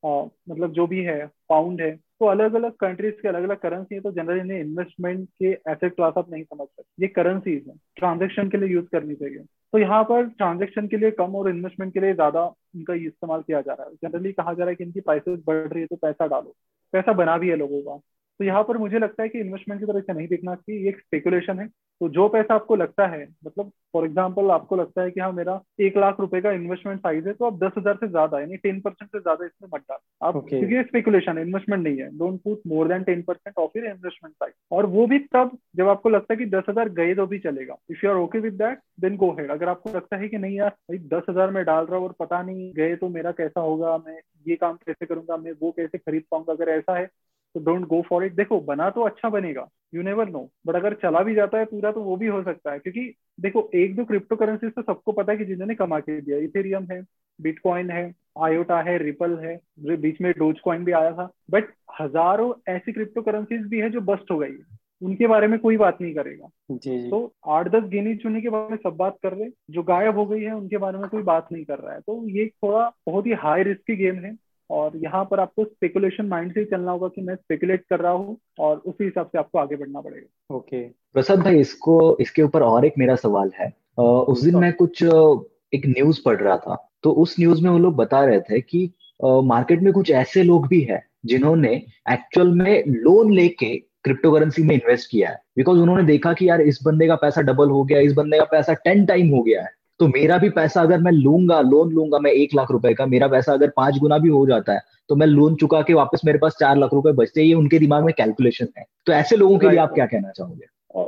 [0.04, 4.02] मतलब जो भी है पाउंड है तो अलग अलग कंट्रीज़ के अलग अलग करेंसी है
[4.02, 8.50] तो जनरली इन्हें इन्वेस्टमेंट के एसेट क्लास आप नहीं समझ सकते। ये करेंसीज है ट्रांजेक्शन
[8.50, 9.44] के लिए यूज़ करनी चाहिए।
[9.74, 12.46] तो यहाँ पर ट्रांजेक्शन के लिए कम और इन्वेस्टमेंट के लिए ज़्यादा
[12.76, 15.68] इनका इस्तेमाल किया जा रहा है। जनरली कहा जा रहा है कि इनकी प्राइसेस बढ़
[15.68, 16.56] रही है तो पैसा डालो।
[16.94, 18.00] पैसा बना भी है लोगों का।
[18.40, 21.00] तो यहाँ पर मुझे लगता है कि इन्वेस्टमेंट की तरह से नहीं देखना चाहिए एक
[21.00, 21.68] स्पेकुलेशन है।
[22.02, 25.60] तो जो पैसा आपको लगता है मतलब फॉर एग्ज़ाम्पल आपको लगता है कि हाँ मेरा
[25.82, 28.80] एक लाख रुपए का इन्वेस्टमेंट साइज़ है तो आप दस हज़ार से ज़्यादा यानी टेन
[28.82, 30.50] परसेंट से ज़्यादा इसमें मत डाल। आप okay.
[30.50, 33.88] क्योंकि ये स्पेकुलेशन है इन्वेस्टमेंट नहीं है। Don't put more than ten percent of your
[33.88, 37.26] investment size और वो भी तब जब आपको लगता है कि दस हज़ार गए तो
[37.28, 40.30] भी चलेगा। If you are okay with that then go ahead अगर आपको लगता है
[40.30, 43.10] कि नहीं यार भाई दस हज़ार में डाल रहा हूँ और पता नहीं गए तो
[43.10, 46.98] मेरा कैसा होगा मैं ये काम कैसे करूँगा मैं वो कैसे खरीद पाऊँगा। अगर ऐसा
[46.98, 47.08] है
[47.56, 50.94] तो डोंट गो फॉर इट देखो बना तो अच्छा बनेगा। यू नेवर नो बट अगर
[50.94, 54.06] चला भी जाता है पूरा तो वो भी हो सकता है। क्योंकि देखो एक दो
[54.06, 57.02] क्रिप्टो करेंसी तो सबको पता है कि जिन्होंने कमा के दिया इथेरियम है
[57.40, 59.60] बिटकॉइन है आयोटा है रिपल है
[59.98, 64.02] बीच में डोज कॉइन भी आया था। बट हज़ारों ऐसी क्रिप्टो करेंसीज भी है जो
[64.04, 67.68] बस्ट हो गई है। उनके बारे में कोई बात नहीं करेगा। जी जी। तो आठ
[67.68, 70.52] दस गिनी चुनी के बारे में सब बात कर रहे जो गायब हो गई है
[70.52, 73.64] उनके बारे में कोई बात नहीं कर रहा है। तो ये थोड़ा बहुत ही हाई
[73.64, 74.32] रिस्क की गेम है।
[74.74, 78.12] और यहाँ पर आपको स्पेकुलेशन माइंड से ही चलना होगा कि मैं स्पेकुलेट कर रहा
[78.12, 80.82] हूँ और उसी हिसाब से आपको आगे बढ़ना पड़ेगा। ओके
[81.14, 85.86] प्रसाद भाई, इसको, इसके ऊपर और एक मेरा सवाल है। उस दिन मैं कुछ एक
[85.88, 88.90] न्यूज़ पढ़ रहा था। तो उस न्यूज़ में वो लोग बता रहे थे कि
[89.24, 91.74] मार्केट में कुछ ऐसे लोग भी है जिन्होंने
[92.12, 96.62] एक्चुअल में लोन लेके क्रिप्टो करेंसी में इन्वेस्ट किया है। बिकॉज़ उन्होंने देखा कि यार,
[96.62, 99.62] इस बंदे का पैसा डबल हो गया, इस बंदे का पैसा टेन टाइम हो गया
[99.62, 103.06] है। तो मेरा भी पैसा अगर मैं लूँगा लोन लूँगा मैं एक लाख रुपए का
[103.06, 106.22] मेरा पैसा अगर पाँच गुना भी हो जाता है तो मैं लोन चुका के वापस
[106.26, 109.58] मेरे पास चार लाख रुपए बचते ये उनके दिमाग में कैलकुलेशन है। तो ऐसे लोगों
[109.60, 110.66] के लिए आप क्या कहना चाहोगे?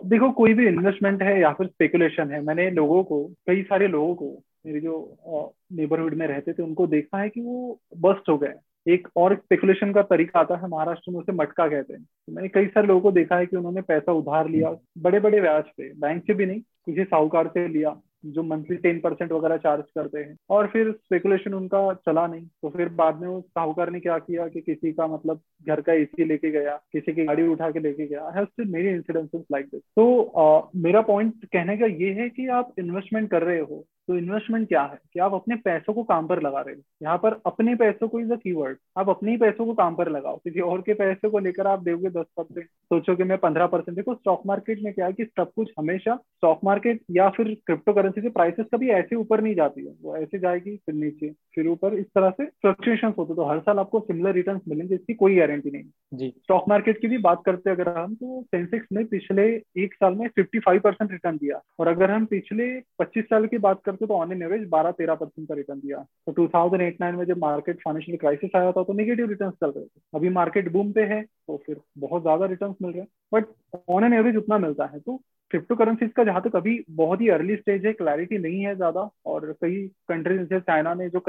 [0.10, 4.13] देखो कोई भी इन्वेस्टमेंट है या फिर स्पेकुलेशन है मैंने लोगों को कई सारे लोगों
[4.15, 4.32] को
[4.65, 8.54] मेरे जो नेबरहुड में रहते थे उनको देखा है कि वो बस्ट हो गए।
[8.86, 12.50] एक और स्पेकुलेशन का तरीका आता है महाराष्ट्र में उसे मटका कहते हैं। तो मैंने
[12.50, 15.91] कई सारे लोगों को देखा है कि उन्होंने पैसा उधार लिया बड़े बड़े ब्याज पे
[16.00, 20.19] बैंक से भी नहीं किसी साहूकार से लिया। जो मंथली टेन परसेंट वगैरह चार्ज करते
[20.19, 24.17] हैं। और फिर स्पेकुलेशन उनका चला नहीं। तो फिर बाद में उस साहूकार ने क्या
[24.19, 27.79] किया कि किसी का मतलब घर का एसी लेके गया, किसी की गाड़ी उठा के
[27.79, 32.73] लेके गया। मेरी इंसिडेंसेस लाइक दिस तो मेरा पॉइंट कहने का ये है कि आप
[32.79, 34.97] इन्वेस्टमेंट कर रहे हो तो इन्वेस्टमेंट क्या है?
[35.13, 38.19] कि आप अपने पैसों को काम पर लगा रहे हो। यहाँ पर अपने पैसों को
[38.19, 41.29] इज़ अ कीवर्ड आप अपने ही पैसों को काम पर लगाओ। किसी और के पैसे
[41.29, 44.93] को लेकर आप दोगे दस परसेंट। सोचो कि मैं पंद्रह परसेंट। देखो स्टॉक मार्केट में
[44.93, 48.89] क्या है कि सब कुछ हमेशा स्टॉक मार्केट या फिर क्रिप्टो करेंसी के प्राइसेस कभी
[48.91, 52.45] ऐसे ऊपर नहीं जाती है। वो ऐसे जाएगी फिर नीचे फिर ऊपर। इस तरह से
[52.45, 56.65] फ्लक्चुएशन होते तो हर साल आपको सिमिलर रिटर्न मिलेंगे इसकी कोई गारंटी नहीं जी। स्टॉक
[56.69, 59.45] मार्केट की भी बात करते अगर हम तो सेंसेक्स ने पिछले
[59.78, 60.60] एक साल में फिफ्टी
[61.04, 62.67] रिटर्न दिया। और अगर हम पिछले
[62.99, 65.97] पच्चीस साल की बात करते तो ऑन एन एवरेज बारह तेरह परसेंट का रिटर्न दिया।
[66.25, 69.51] तो टू थाउज़ेंड एट नाइन में जब मार्केट फाइनेंशियल क्राइसिस आया था तो निगेटिव रिटर्न
[69.51, 73.01] चल रहे थे। अभी मार्केट बूम पे है तो फिर बहुत ज़्यादा रिटर्न मिल रहे
[73.01, 76.84] हैं। बट ऑन एन एवरेज उतना मिलता है। तो क्रिप्टो करेंसीज का जहाँ तक अभी
[76.91, 81.10] बहुत ही अर्ली स्टेज है क्लैरिटी नहीं है ज़्यादा और कई कंट्रीज़ जैसे चाइना ने
[81.10, 81.19] जो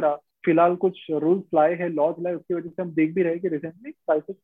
[0.47, 3.49] फ़िलहाल कुछ रूल्स लाए हैं लॉज लाए, उसकी वजह से हम देख भी रहे कि
[3.49, 4.37] रिसेंटली प्राइसेस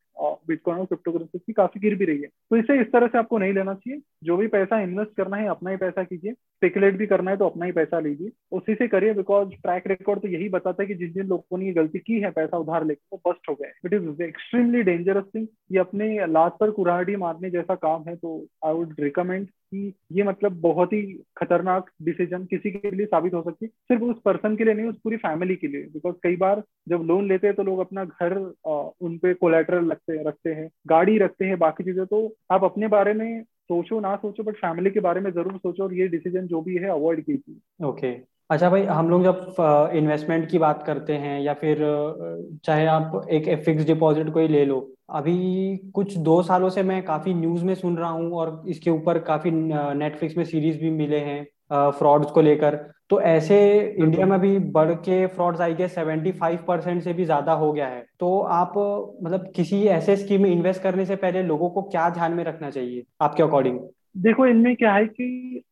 [0.49, 3.19] बिटकॉइन और क्रिप्टो करेंसी की काफ़ी गिर भी रही है। तो इसे इस तरह से
[3.19, 6.97] आपको नहीं लेना चाहिए। जो भी पैसा इन्वेस्ट करना है, अपना ही पैसा कीजिए। स्पेकुलेट
[6.97, 10.29] भी करना है तो अपना ही पैसा लीजिए। उसी से करिए बिकॉज़ ट्रैक रिकॉर्ड तो
[10.29, 13.17] यही बताता है कि जिन जिन लोगों ने ये गलती की है, पैसा उधार लेकर
[13.17, 17.51] वो बस्ट हो गए it is extremely dangerous thing ये अपने लास्ट पर कुराहटी मारने
[17.51, 21.03] जैसा काम है तो आई वुड रिकमेंड कि ये मतलब बहुत ही
[21.37, 24.87] खतरनाक डिसीज़न किसी के लिए साबित हो सकती है। सिर्फ़ उस पर्सन के लिए नहीं,
[24.87, 28.05] उस पूरी फैमिली के लिए। बिकॉज़ कई बार जब लोन लेते हैं तो लोग अपना
[28.05, 32.89] घर उन पे कोलेटरल रखते रखते हैं, गाड़ी रखते हैं, बाकी चीज़ें तो आप अपने
[32.89, 36.47] बारे में सोचो, ना सोचो बट फैमिली के बारे में ज़रूर सोचो और ये डिसीज़न
[36.47, 38.15] जो भी है अवॉइड कीजिए। ओके
[38.51, 41.79] अच्छा भाई, हम लोग जब इन्वेस्टमेंट की बात करते हैं या फिर
[42.65, 47.03] चाहे आप एक फिक्स डिपॉजिट को ही ले लो, अभी कुछ दो सालों से मैं
[47.05, 51.19] काफ़ी न्यूज़ में सुन रहा हूँ और इसके ऊपर काफ़ी नेटफ्लिक्स में सीरीज़ भी मिले
[51.21, 52.77] हैं। फ्रॉड्स को लेकर।
[53.11, 57.25] तो ऐसे इंडिया में भी बढ़ के फ्रॉड्स आई गए सेवेंटी फाइव परसेंट से भी
[57.25, 58.73] ज़्यादा हो गया है। तो आप
[59.23, 62.71] मतलब किसी ऐसे स्कीम में इन्वेस्ट करने से पहले लोगों को क्या ध्यान में रखना
[62.71, 63.79] चाहिए आपके अकॉर्डिंग
[64.19, 65.63] देखो इनमें क्या है कि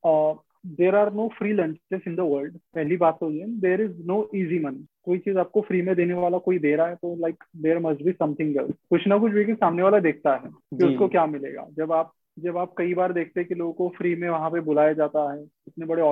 [0.66, 4.22] there are no free lunches in the world पहली बात तो ये there is no
[4.34, 7.44] easy money कोई चीज़ आपको फ्री में देने वाला कोई दे रहा है तो like
[7.56, 11.08] there must be something else कुछ ना कुछ भी सामने वाला देखता है कि उसको
[11.08, 14.28] क्या मिलेगा। जब आप जब आप कई बार देखते हैं कि लोगों को फ्री में
[14.28, 15.38] वहाँ पे बुलाया जाता है
[15.70, 16.02] इतने बड़े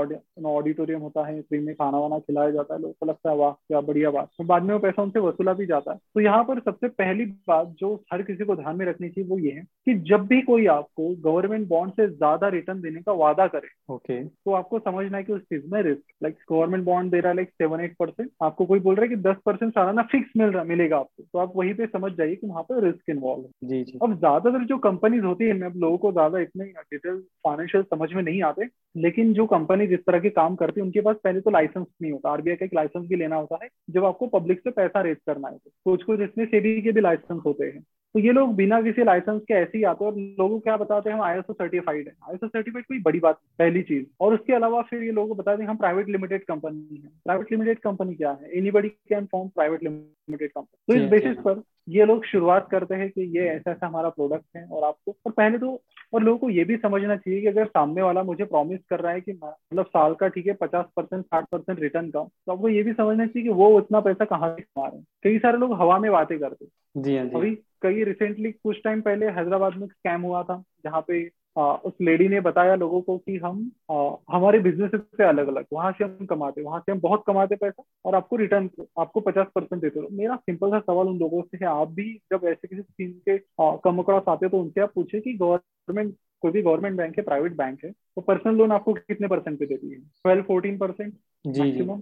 [0.46, 3.50] ऑडिटोरियम होता है फ्री में खाना वाना खिलाया जाता है लोगों को लगता है वाह
[3.50, 6.42] क्या बढ़िया बात। तो बाद में वो पैसा उनसे वसूला भी जाता है। तो यहाँ
[6.44, 9.62] पर सबसे पहली बात जो हर किसी को ध्यान में रखनी चाहिए वो ये है
[9.86, 14.14] कि जब भी कोई आपको गवर्नमेंट बॉन्ड से ज़्यादा रिटर्न देने का वादा करे ओके।
[14.14, 14.28] okay.
[14.44, 17.36] तो आपको समझना है कि उस चीज़ में रिस्क लाइक गवर्नमेंट बॉन्ड दे रहा है
[17.36, 20.50] लाइक सेवन एट परसेंट आपको कोई बोल रहा है कि दस परसेंट सालाना फिक्स मिल
[20.50, 23.68] रहा मिलेगा आपको तो आप वहीं पे समझ जाइए कि वहाँ पे रिस्क इन्वॉल्व है।
[23.68, 27.82] जी जी। अब ज़्यादातर जो कंपनीज़ होती है अब लोगों को ज़्यादा इतने डिटेल फाइनेंशियल
[27.84, 28.66] समझ में नहीं आते
[28.96, 32.12] लेकिन जो कंपनी जिस तरह के काम करती है उनके पास पहले तो लाइसेंस नहीं
[32.12, 35.16] होता। आरबीआई का एक लाइसेंस भी लेना होता है जब आपको पब्लिक से पैसा रेज
[35.26, 37.84] करना है कुछ कुछ इसमें सेबी के भी लाइसेंस होते हैं।
[38.14, 41.10] तो ये लोग बिना किसी लाइसेंस के ऐसे ही आते हैं और लोगों क्या बताते
[41.10, 44.80] हैं हम आईएसओ सर्टिफाइड है। आई सर्टिफाइड कोई बड़ी बात पहली चीज़। और उसके अलावा
[44.82, 48.30] फिर ये लोगों को बताते हैं हम प्राइवेट लिमिटेड कंपनी है। प्राइवेट लिमिटेड कंपनी क्या
[48.32, 48.50] है?
[48.70, 53.10] Anybody can form private limited company तो इस बेसिस पर ये लोग शुरुआत करते हैं
[53.10, 55.80] कि ये ऐसा ऐसा हमारा प्रोडक्ट है और आपको और पहले तो
[56.12, 59.12] और लोगों को ये भी समझना चाहिए कि अगर सामने वाला मुझे प्रॉमिस कर रहा
[59.12, 62.68] है कि मतलब साल का ठीक है पचास परसेंट साठ परसेंट रिटर्न का तो आपको
[62.68, 65.58] ये भी समझना चाहिए कि वो उतना पैसा कहाँ से कमा रहे हैं। कई सारे
[65.58, 66.66] लोग हवा में बातें करते
[66.96, 71.04] जी हाँ जी। अभी कई रिसेंटली कुछ टाइम पहले हैदराबाद में स्कैम हुआ था जहाँ
[71.08, 71.30] पे
[71.62, 75.92] उस लेडी ने बताया लोगों को कि हम आ, हमारे बिज़नेस से अलग अलग वहाँ
[75.92, 79.82] से हम कमाते वहाँ से हम बहुत कमाते पैसा और आपको रिटर्न आपको पचास परसेंट
[79.82, 82.82] देते रहो। मेरा सिंपल सा सवाल उन लोगों से है आप भी जब ऐसे किसी
[82.82, 86.96] स्कीम के कम अक्रॉस आते हो तो उनसे आप पूछे कि गवर्नमेंट कोई भी गवर्नमेंट
[86.96, 89.98] बैंक है प्राइवेट बैंक है तो पर्सनल लोन आपको कितने परसेंट पे देती है?
[89.98, 91.14] Twelve fourteen percent
[91.60, 92.00] maximum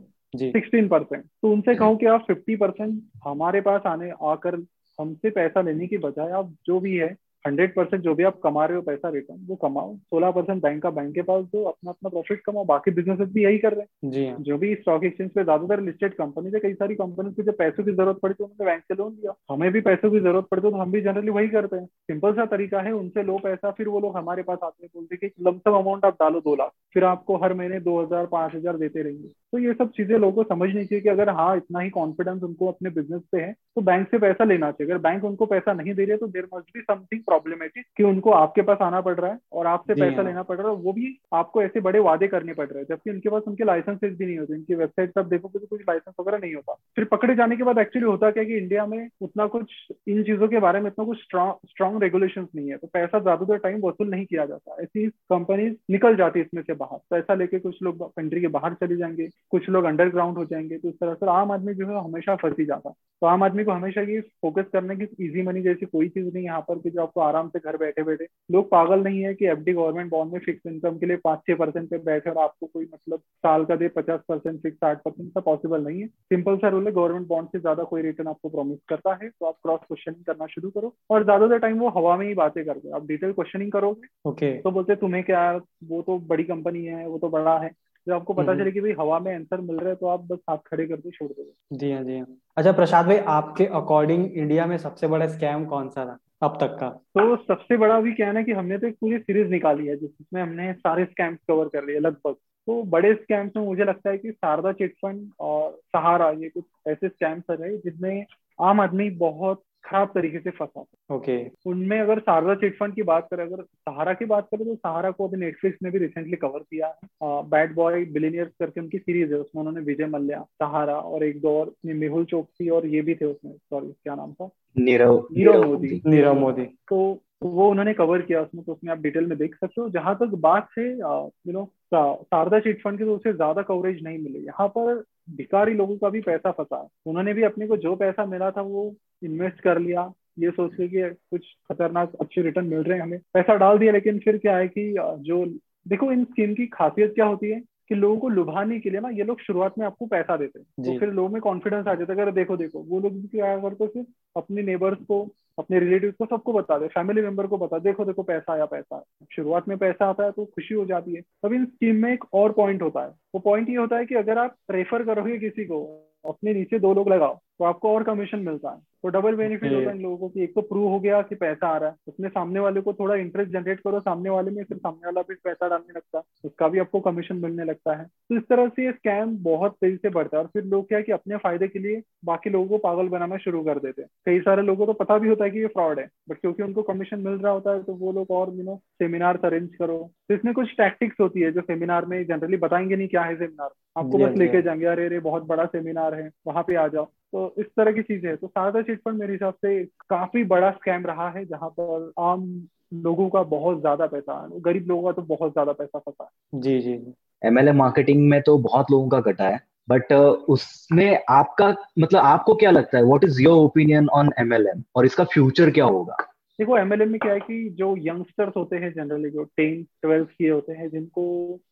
[0.53, 4.55] sixteen percent तो उनसे कहो कि आप फिफ्टी परसेंट हमारे पास आने आकर
[5.01, 8.65] हमसे पैसा लेने की बजाय आप जो भी है हंड्रेड परसेंट जो भी आप कमा
[8.65, 11.91] रहे हो पैसा रिटर्न वो कमाओ। सोलह परसेंट बैंक का बैंक के पास दो अपना
[11.91, 15.05] अपना प्रॉफिट कमाओ बाकी बिज़नेस भी यही कर रहे हैं। जी हाँ। जो भी स्टॉक
[15.05, 18.35] एक्सचेंज पे ज़्यादातर लिस्टेड कंपनी है कई सारी कंपनी को जब पैसों की ज़रूरत पड़ी
[18.35, 21.01] तो उन्होंने बैंक से लोन लिया। हमें भी पैसों की ज़रूरत पड़ती तो हम भी
[21.03, 24.43] जनरली वही करते हैं। सिंपल सा तरीका है उनसे लो पैसा फिर वो लोग हमारे
[24.43, 27.81] पास आते हैं बोलते कि लमसम अमाउंट आप डालो दो लाख फिर आपको हर महीने
[27.81, 31.09] दो हज़ार पाँच हज़ार देते रहेंगे। तो ये सब चीज़ें लोगों को समझनी चाहिए कि
[31.09, 34.71] अगर हाँ इतना ही कॉन्फिडेंस उनको अपने बिज़नेस पे है तो बैंक से पैसा लेना
[34.71, 38.03] चाहिए। अगर बैंक उनको पैसा नहीं दे रहे तो there must be something problematic कि
[38.03, 40.75] उनको आपके पास आना पड़ रहा है और आपसे पैसा हाँ। लेना पड़ रहा है
[40.77, 44.17] वो भी आपको ऐसे बड़े वादे करने पड़ रहे हैं जबकि उनके पास उनके लाइसेंसेज
[44.19, 47.35] भी नहीं होते इनकी वेबसाइट पर देखोगे तो कुछ लाइसेंस वगैरह नहीं होता। फिर पकड़े
[47.35, 49.73] जाने के बाद एक्चुअली होता क्या कि इंडिया में उतना कुछ
[50.09, 53.81] इन चीज़ों के बारे में इतना कुछ स्ट्रॉन्ग रेगुलेशन नहीं है तो पैसा ज़्यादातर टाइम
[53.85, 57.83] वसूल नहीं किया जाता। ऐसी कंपनीज़ निकल जाती है इसमें से बाहर पैसा लेके कुछ
[57.83, 61.31] लोग कंट्री के बाहर चले जाएँगे कुछ लोग अंडरग्राउंड हो जाएँगे तो इस तरह से
[61.31, 64.97] आम आदमी जो है हमेशा फंसी जाता। तो आम आदमी को हमेशा ये फोकस करने
[64.97, 67.77] की इजी मनी जैसी कोई चीज़ नहीं यहाँ पर कि जो आपको आराम से घर
[67.77, 71.17] बैठे बैठे। लोग पागल नहीं है कि एफडी गवर्नमेंट बॉन्ड में फिक्स इनकम के लिए
[71.25, 74.77] पाँच छह परसेंट पे बैठे और आपको कोई मतलब साल का दे पचास परसेंट फिक्स
[74.77, 78.03] साठ परसेंट का पॉसिबल नहीं है। सिंपल सा रूल है गवर्नमेंट बॉन्ड से ज़्यादा कोई
[78.03, 81.79] रिटर्न आपको प्रॉमिस करता है तो आप क्रॉस क्वेश्चनिंग करना शुरू करो। और ज़्यादातर टाइम
[81.79, 85.51] वो हवा में ही बातें करते आप डिटेल क्वेश्चनिंग करोगे ओके तो बोलते तुम्हें क्या
[85.85, 87.71] वो तो बड़ी कंपनी है वो तो बड़ा है।
[88.07, 90.27] जब आपको पता हम्म। चले कि भाई हवा में आंसर मिल रहा है तो आप
[90.27, 92.27] बस हाथ खड़े करके छोड़ दो। जी हाँ जी हाँ।
[92.57, 96.77] अच्छा प्रसाद भाई आपके अकॉर्डिंग इंडिया में सबसे बड़ा स्कैम कौन सा था अब तक
[96.81, 99.87] का। तो सबसे बड़ा भी क्या है ना कि हमने तो एक पूरी सीरीज़ निकाली
[99.87, 102.35] है, जिसमें हमने सारे स्कैम्स कवर कर लिए लगभग।
[102.69, 107.09] तो बड़े स्कैम्स में मुझे लगता है कि शारदा चिटफंड और सहारा, ये कुछ ऐसे
[107.09, 108.27] स्कैम्स रहे जिसमें
[108.61, 111.57] आम आदमी बहुत खराब तरीके से फंसा ओके। okay.
[111.67, 115.29] उनमें अगर सारदा चिटफंड की बात करें अगर सहारा की बात करें तो सहारा को
[115.29, 119.41] अभी नेटफ्लिक्स ने भी रिसेंटली कवर किया। है बैड बॉय बिलीनियर्स करके उनकी सीरीज़ है
[119.41, 123.25] उसमें उन्होंने विजय मल्या सहारा और एक दो और मेहुल चौकसी और ये भी थे
[123.25, 124.51] उसमें सॉरी क्या नाम था?
[124.79, 129.27] नीरव। नीरव मोदी। नीरव मोदी। तो वो उन्होंने कवर किया उसमें तो उसमें आप डिटेल
[129.27, 133.15] में देख सकते हो। जहाँ तक बात है you know Sharda chit fund की तो
[133.17, 135.03] उसे ज़्यादा कवरेज नहीं मिले। यहाँ पर
[135.37, 138.61] भिकारी लोगों का भी पैसा फंसा। है उन्होंने भी अपने को जो पैसा मिला था,
[138.63, 143.05] वो इन्वेस्ट कर लिया। ये सोच के कि कुछ खतरनाक अच्छे रिटर्न मिल रहे हैं
[143.05, 145.45] हमें। पैसा डाल दिया, लेकिन फिर क्या है कि जो,
[145.89, 147.61] देखो इन स्कीम की खासियत क्या होती है?
[147.89, 150.85] कि लोगों को लुभाने के लिए ना ये लोग शुरुआत में आपको पैसा देते हैं।
[150.85, 153.57] तो फिर लोगों में कॉन्फिडेंस आ जाता है। अगर देखो देखो वो लोग भी क्या
[153.59, 155.21] करते फिर अपने नेबर्स को
[155.59, 158.97] अपने रिलेटिव को सबको बता दे फैमिली मेंबर को बता देखो देखो पैसा आया पैसा
[158.97, 162.13] आया। शुरुआत में पैसा आता है तो खुशी हो जाती है। तब इन स्कीम में
[162.13, 165.39] एक और पॉइंट होता है। वो पॉइंट ये होता है कि अगर आप रेफर करोगे
[165.39, 165.83] किसी को
[166.25, 169.91] अपने नीचे दो लोग लगाओ तो आपको और कमीशन मिलता है। तो डबल बेनिफिट होता
[169.91, 171.97] है इन लोगों को कि एक तो प्रूव हो गया कि पैसा आ रहा है।
[172.09, 175.35] उसमें सामने वाले को थोड़ा इंटरेस्ट जनरेट करो सामने वाले में फिर सामने वाला भी
[175.35, 178.85] पैसा डालने लगता है। उसका भी आपको कमीशन मिलने लगता है। तो इस तरह से
[178.85, 181.69] ये स्कैम बहुत तेज़ी से बढ़ता है और फिर लोग क्या है कि अपने फ़ायदे
[181.69, 184.93] के लिए बाकी लोगों को पागल बनाना शुरू कर देते हैं। कई सारे लोगों को
[184.93, 187.53] तो पता भी होता है कि ये फ्रॉड है बट क्योंकि उनको कमीशन मिल रहा
[187.53, 191.21] होता है तो वो लोग और यू नो सेमिनार अरेंज करो। तो इसमें कुछ टैक्टिक्स
[191.21, 194.87] होती है जो सेमिनार में जनरली बताएँगे नहीं क्या है सेमिनार आपको बस लेके जाएँगे
[194.87, 198.29] अरे अरे बहुत बड़ा सेमिनार है वहाँ पे आ जाओ। तो इस तरह की चीज़ें
[198.29, 202.47] हैं। तो सारदा चिटफंड मेरे हिसाब से काफ़ी बड़ा स्कैम रहा है जहाँ पर आम
[202.95, 204.35] लोगों का बहुत ज़्यादा पैसा
[204.65, 206.99] गरीब लोगों का तो बहुत ज़्यादा पैसा फंसा है। जी जी
[207.43, 212.71] एमएलए मार्केटिंग में तो बहुत लोगों का कटा है बट उसमें आपका मतलब आपको क्या
[212.71, 213.05] लगता है?
[213.05, 216.17] What is your opinion on MLM और इसका फ्यूचर क्या होगा?
[216.59, 220.51] देखो एमएलएम में क्या है कि जो यंगस्टर्स होते हैं जनरली जो टेन ट्वेल्थ किए
[220.51, 221.25] होते हैं जिनको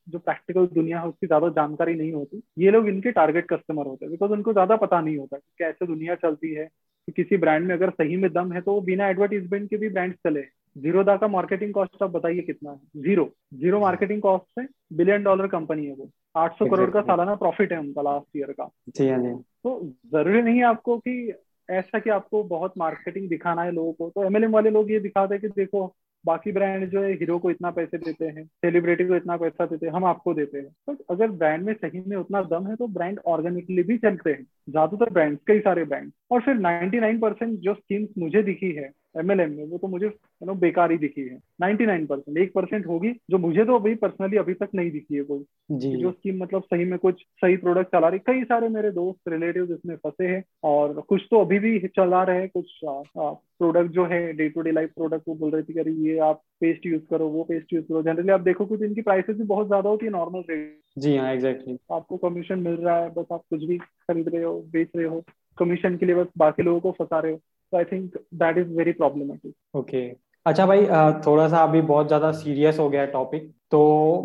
[0.08, 4.04] जो प्रैक्टिकल दुनिया है उसकी ज़्यादा जानकारी नहीं होती ये लोग इनके टारगेट कस्टमर होते
[4.04, 7.66] हैं बिकॉज़ उनको ज़्यादा पता नहीं होता कि कैसे दुनिया चलती है कि किसी ब्रांड
[7.66, 10.42] में अगर सही में दम है तो बिना एडवर्टीजमेंट के भी ब्रांड चले
[10.76, 12.78] जीरोदा का मार्केटिंग कॉस्ट आप बताइए कितना है?
[13.02, 14.66] ज़ीरो ज़ीरो मार्केटिंग कॉस्ट से
[14.96, 18.64] बिलियन डॉलर कंपनी है वो। 800 करोड़ का सालाना प्रॉफिट है उनका लास्ट ईयर का।
[19.10, 19.80] हाँ तो
[20.12, 21.32] ज़रूरी नहीं है आपको कि
[21.68, 25.34] ऐसा कि आपको बहुत मार्केटिंग दिखाना है लोगों को। तो एमएलएम वाले लोग ये दिखाते
[25.34, 29.16] हैं कि देखो, बाकी ब्रांड जो है हीरो को इतना पैसे देते हैं सेलिब्रिटी को
[29.16, 32.16] इतना पैसा देते हैं, हम आपको देते हैं। बट तो अगर ब्रांड में सही में
[32.16, 36.40] उतना दम है तो ब्रांड ऑर्गेनिकली भी चलते हैं। ज़्यादातर ब्रांड्स कई सारे ब्रांड और
[36.40, 40.92] फिर 99% जो स्कीम्स मुझे दिखी है एमएलएम में वो तो मुझे यू नो बेकार
[40.92, 44.68] ही दिखी है। 99 परसेंट एक परसेंट होगी जो मुझे तो अभी पर्सनली अभी तक
[44.74, 48.18] नहीं दिखी है कोई। जी। जो स्कीम मतलब सही में कुछ सही प्रोडक्ट चला रही
[48.26, 52.40] कई सारे मेरे दोस्त रिलेटिव इसमें फंसे हैं और कुछ तो अभी भी चला रहे
[52.40, 55.92] हैं कुछ प्रोडक्ट जो है day to day life product वो बोल रही थी अरे
[56.08, 59.36] ये आप पेस्ट यूज़ करो वो पेस्ट यूज़ करो। जनरली आप देखो कुछ इनकी प्राइसेस
[59.36, 63.08] भी बहुत ज़्यादा होती है नॉर्मल रेट जी हाँ एग्जैक्टली आपको कमीशन मिल रहा है
[63.10, 65.22] बस आप कुछ भी खरीद रहे हो बेच रहे हो
[65.58, 67.38] कमीशन के लिए बस बाकी लोगों को फंसा रहे हो।
[67.76, 70.06] I think that is very problematic okay
[70.46, 70.86] अच्छा भाई
[71.26, 73.78] थोड़ा सा अभी बहुत ज़्यादा सीरियस हो गया टॉपिक तो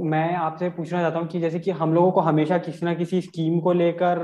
[0.03, 3.21] मैं आपसे पूछना चाहता हूँ कि जैसे कि हम लोगों को हमेशा किसी ना किसी
[3.21, 4.19] स्कीम को लेकर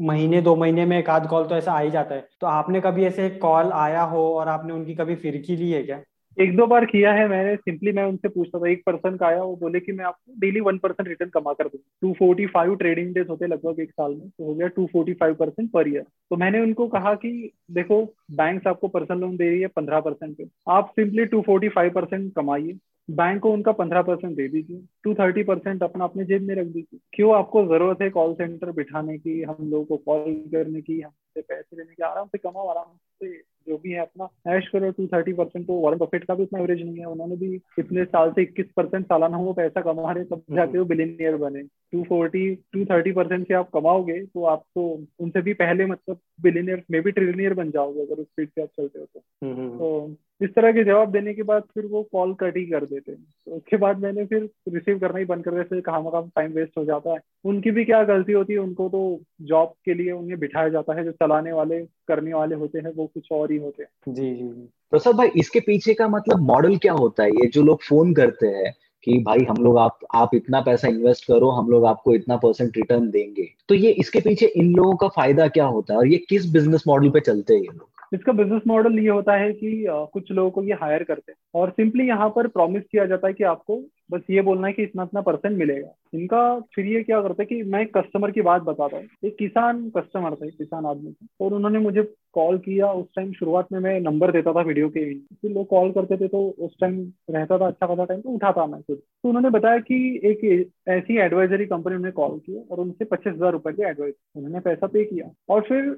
[0.00, 2.80] महीने, दो महीने में एक आध कॉल तो ऐसा आ ही जाता है। तो आपने
[2.80, 6.00] कभी ऐसे कॉल आया हो और आपने उनकी कभी फिरकी ली है क्या?
[6.36, 9.42] एक दो बार किया है मैंने सिंपली मैं उनसे पूछता था, एक पर्सन का आया,
[9.42, 12.74] वो बोले कि मैं आपको डेली वन परसेंट रिटर्न कमा कर दूँ two forty five
[12.76, 15.88] trading days होते लगभग एक साल में तो हो गया two forty five percent per
[15.88, 17.30] year तो मैंने उनको कहा कि
[17.70, 21.68] देखो बैंक आपको पर्सनल लोन दे रही है पंद्रह परसेंट पे। आप simply two forty
[21.68, 26.24] five percent कमाइए। बैंक को उनका पंद्रह परसेंट दे दीजिए। टू थर्टी परसेंट अपना अपने
[26.24, 29.96] जेब में रख दीजिए। क्यों आपको ज़रूरत है कॉल सेंटर बिठाने की, हम लोगों को
[29.96, 32.02] कॉल करने की हमसे पैसे लेने की?
[32.02, 33.32] आराम से कमाओ, आराम से
[33.68, 36.60] जो भी है अपना। ऐश करो टू थर्टी परसेंट तो वॉरेन बफेट का भी उतना
[36.60, 40.24] एवरेज नहीं है। उन्होंने भी इतने साल से इक्कीस परसेंट सालाना वो पैसा कमा रहे
[40.24, 44.44] तब हम्म। जाके वो बिलियनियर बने। Two forty two thirty percent से आप कमाओगे तो
[44.44, 48.48] आप तो उनसे भी पहले मतलब बिलीनियर मे बी ट्रिलियनियर बन जाओगे अगर उस स्पीड
[48.48, 51.62] से आप चलते हो तो, हम्म, हम्म, तो इस तरह के जवाब देने के बाद
[51.74, 55.18] फिर वो कॉल कट ही कर देते हैं। तो उसके बाद मैंने फिर रिसीव करना
[55.18, 58.02] ही बंद कर दिया फिर कहाँ कहाँ टाइम वेस्ट हो जाता है। उनकी भी क्या
[58.04, 61.78] गलती होती है उनको तो जॉब के लिए उन्हें बिठाया जाता है जो चलाने वाले
[62.08, 65.28] करने वाले होते हैं वो कुछ और ही होते हैं। जी जी जी। सर भाई
[65.36, 67.30] इसके पीछे का मतलब मॉडल क्या होता है?
[67.30, 68.74] ये जो लोग फ़ोन करते हैं
[69.06, 72.76] कि भाई हम लोग आप आप इतना पैसा इन्वेस्ट करो हम लोग आपको इतना परसेंट
[72.76, 75.98] रिटर्न देंगे। तो ये इसके पीछे इन लोगों का फ़ायदा क्या होता है?
[75.98, 77.88] और ये किस बिज़नेस मॉडल पे चलते हैं ये लोग?
[78.12, 81.70] इसका बिज़नेस मॉडल ये होता है कि कुछ लोगों को ये हायर करते हैं। और
[81.70, 85.02] सिंपली यहाँ पर प्रॉमिस किया जाता है कि आपको बस ये बोलना है कि इतना
[85.02, 88.96] इतना परसेंट मिलेगा। इनका फिर ये क्या करता है कि मैं कस्टमर की बात बताता
[88.96, 92.02] हूँ। एक किसान कस्टमर था किसान आदमी था। और उन्होंने मुझे
[92.34, 95.90] कॉल किया। उस टाइम शुरुआत में मैं नंबर देता था वीडियो के फिर लोग कॉल
[95.92, 99.28] करते थे तो उस टाइम रहता था अच्छा खासा टाइम तो उठाता मैं खुद। तो
[99.28, 100.44] उन्होंने बताया कि एक
[100.90, 104.86] ऐसी एडवाइजरी कंपनी उन्होंने कॉल किया और उनसे पच्चीस हज़ार रुपए की एडवाइस उन्होंने पैसा
[104.86, 105.96] पे किया और फिर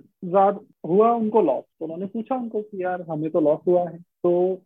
[0.86, 4.62] हुआ उनको लॉस तो उन्होंने पूछा उनको कि यार, हमें तो लॉस हुआ है। तो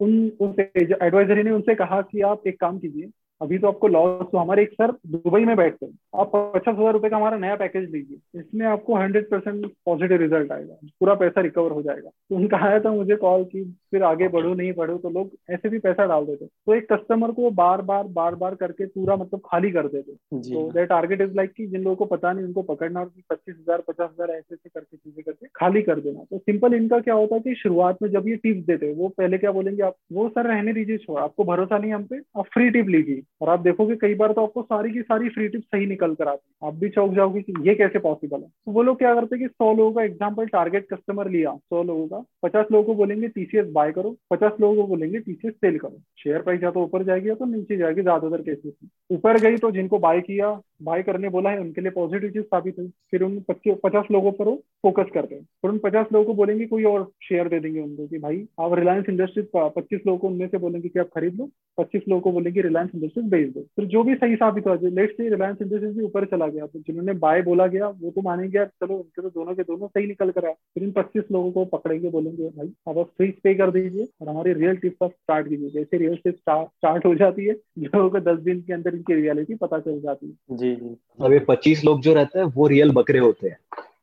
[0.00, 0.58] उन उस
[1.02, 3.10] एडवाइजरी ने उनसे कहा कि आप एक काम कीजिए
[3.44, 6.92] अभी तो आपको लॉस तो हमारे एक सर दुबई में बैठते हैं। आप पचास हज़ार
[6.92, 11.40] रुपए का हमारा नया पैकेज लीजिए इसमें आपको हंड्रेड परसेंट पॉजिटिव रिज़ल्ट आएगा। पूरा पैसा
[11.40, 14.96] रिकवर हो जाएगा। तो उनका आया था मुझे कॉल की फिर आगे बढ़ो नहीं बढ़ो
[14.98, 18.54] तो लोग ऐसे भी पैसा डाल देते। तो एक कस्टमर को बार बार बार बार
[18.54, 22.04] करके पूरा मतलब खाली कर देते। तो देर टारगेट इज़ लाइक की जिन लोगों को
[22.06, 25.82] पता नहीं उनको पकड़ना और पच्चीस हज़ार पचास हज़ार ऐसे ऐसे करके चीज़ें करके खाली
[25.82, 28.92] कर देना। तो सिंपल इनका क्या होता है कि शुरुआत में जब ये टिप्स देते
[28.94, 32.16] वो पहले क्या बोलेंगे आप वो सर रहने दीजिए छोड़ आपको भरोसा नहीं हम पे
[32.38, 35.48] आप फ्री टिप लीजिए। और आप देखोगे कई बार तो आपको सारी की सारी फ्री
[35.48, 38.48] टिप्स सही निकल कर आती आप भी चौक जाओगे कि ये कैसे पॉसिबल है?
[38.66, 41.82] तो वो लोग क्या करते हैं कि सौ लोगों का एग्ज़ाम्पल टारगेट कस्टमर लिया, सौ
[41.82, 45.78] लोगों का। पचास लोगों को बोलेंगे टीसीएस बाय करो, पचास लोगों को बोलेंगे टीसीएस सेल
[45.78, 48.72] करो। शेयर प्राइस या तो ऊपर जाएगी या तो नीचे जाएगी, ज़्यादातर केसेस
[49.10, 50.50] ऊपर गई तो जिनको बाय किया
[50.84, 54.44] बाय करने बोला है, उनके लिए पॉजिटिव चीज़ साबित हुई। फिर उन पचास लोगों पर
[54.44, 57.80] वो फोकस करते हैं। फिर उन पचास लोगों को बोलेंगे, कोई और शेयर दे देंगे
[57.80, 61.34] उनको कि भाई, आप रिलायंस इंडस्ट्रीज़ पच्चीस लोगों को उनमें से बोलेंगे कि आप खरीद
[61.34, 64.78] लो, पच्चीस लोगों को बोलेंगे रिलायंस इंडस्ट्रीज़ बेच दो। फिर जो भी सही साबित हुआ
[64.82, 68.22] लेट से रिलायंस इंडस्ट्रीज़ भी ऊपर चला गया तो जिन्होंने बाय बोला गया, वो तो
[68.22, 71.24] मानेंगे, यार, चलो, उनके तो दोनों के दोनों सही निकल कर आया फिर इन पच्चीस
[71.32, 75.10] लोगों को पकड़ेंगे, बोलेंगे, भाई आप फ़ीस पे कर दीजिए और हमारी रियल टिप्स आप
[75.12, 78.94] स्टार्ट कीजिए। जैसे रियल टिप्स स्टार्ट हो जाती है, लोगों को दस दिन के अंदर
[78.94, 80.73] इनकी रियलिटी पता चल जाती है। जी जी।
[81.20, 83.58] अब ये पच्चीस लोग जो रहते हैं वो रियल बकरे होते हैं।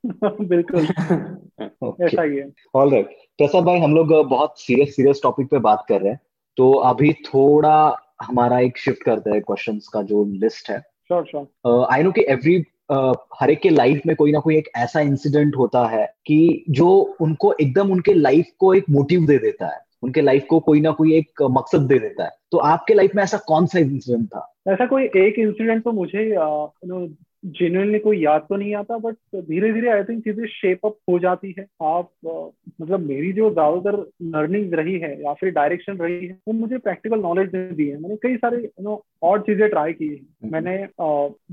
[0.47, 0.81] बिल्कुल।
[2.05, 3.07] ऐसा ही है। ऑल राइट
[3.37, 6.19] प्रसाद भाई हम लोग बहुत सीरियस सीरियस टॉपिक पे बात कर रहे हैं।
[6.57, 11.87] तो अभी थोड़ा हमारा एक शिफ्ट करते हैं क्वेश्चंस का जो लिस्ट है। श्योर श्योर
[11.91, 12.63] आई नो कि एवरी
[13.39, 17.15] हर एक के लाइफ में कोई ना कोई एक ऐसा इंसिडेंट होता है कि जो
[17.21, 20.91] उनको एकदम उनके लाइफ को एक मोटिव दे देता है। उनके लाइफ को कोई ना
[20.91, 24.50] कोई एक मकसद दे देता है। तो आपके लाइफ में ऐसा कौन सा इंसिडेंट था?
[24.65, 26.29] ऐसा कोई एक इंसिडेंट तो मुझे
[27.45, 31.17] जेन्युइनली कोई याद तो नहीं आता बट धीरे धीरे आई थिंक चीज़ें शेप अप हो
[31.19, 32.09] जाती है। आप
[32.81, 33.97] मतलब मेरी जो ज़्यादातर
[34.35, 38.15] लर्निंग रही है या फिर डायरेक्शन रही है वो मुझे प्रैक्टिकल नॉलेज दी है। मैंने
[38.15, 40.77] कई सारे यू नो और चीज़ें ट्राई की है। हम्म। मैंने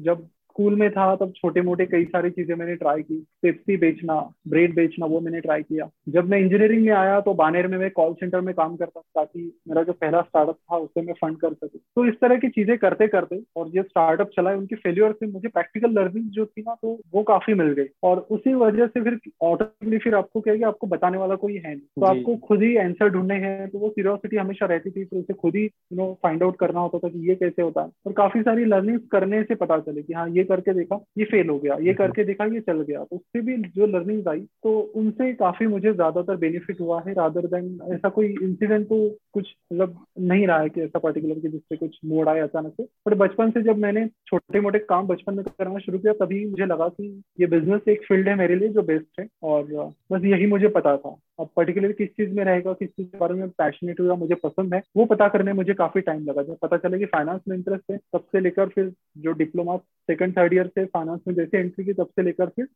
[0.05, 4.15] जब स्कूल में था तब छोटे मोटे कई सारी चीज़ें मैंने ट्राई की। पेप्सी बेचना
[4.49, 7.91] ब्रेड बेचना वो मैंने ट्राई किया। जब मैं इंजीनियरिंग में आया तो बानेर में मैं
[7.91, 11.53] कॉल सेंटर में काम करता ताकि मेरा जो पहला स्टार्टअप था उसे मैं फंड कर
[11.53, 15.13] सकूँ। तो इस तरह की चीज़ें करते करते और जो स्टार्टअप चला है उनके फेल्यूर
[15.13, 18.87] से मुझे प्रैक्टिकल लर्निंग जो थी ना तो वो काफ़ी मिल गई। और उसी वजह
[18.87, 22.63] से फिर ऑटोमेटिकली फिर आपको क्या आपको बताने वाला कोई है नहीं। तो आपको खुद
[22.63, 25.97] ही आंसर ढूँढने हैं तो वो सीरियोसिटी हमेशा रहती थी फिर उसे खुद ही यू
[25.97, 29.01] नो फाइंड आउट करना होता था कि ये कैसे होता है। और काफ़ी सारी लर्निंग
[29.13, 32.25] करने से पता चले कि हाँ ये करके देखा ये फेल हो गया ये करके
[32.25, 36.37] देखा ये चल गया। तो उससे भी जो लर्निंग आई तो उनसे काफ़ी मुझे ज़्यादातर
[36.37, 38.99] बेनिफिट हुआ है रादर देन ऐसा कोई इंसिडेंट तो
[39.33, 42.83] कुछ मतलब नहीं रहा है कि ऐसा पर्टिकुलर कि जिससे कुछ मोड़ आए अचानक से।
[43.09, 46.67] बट बचपन से जब मैंने छोटे मोटे काम बचपन में करना शुरू किया तभी मुझे
[46.67, 47.07] लगा कि
[47.41, 49.65] ये बिज़नेस एक फ़ील्ड है मेरे लिए जो बेस्ट है और
[50.13, 53.35] बस यही मुझे पता था। अब पर्टिकुलर किस चीज़ में रहेगा किस चीज़ के बारे
[53.35, 56.77] में पैशनेट हुआ मुझे पसंद है वो पता करने मुझे काफ़ी टाइम लगा। जब पता
[56.77, 60.67] चला कि फाइनेंस में इंटरेस्ट है तब से लेकर फिर जो डिप्लोमा सेकंड थर्ड ईयर
[60.69, 62.69] से फाइनेंस में जैसे एंट्री की तब से लेकर फिर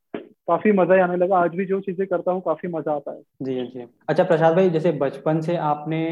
[0.49, 3.55] काफ़ी मज़ा आने लगा। आज भी जो चीज़ें करता हूँ काफ़ी मज़ा आता है। जी
[3.67, 6.03] जी अच्छा प्रसाद भाई जैसे बचपन से आपने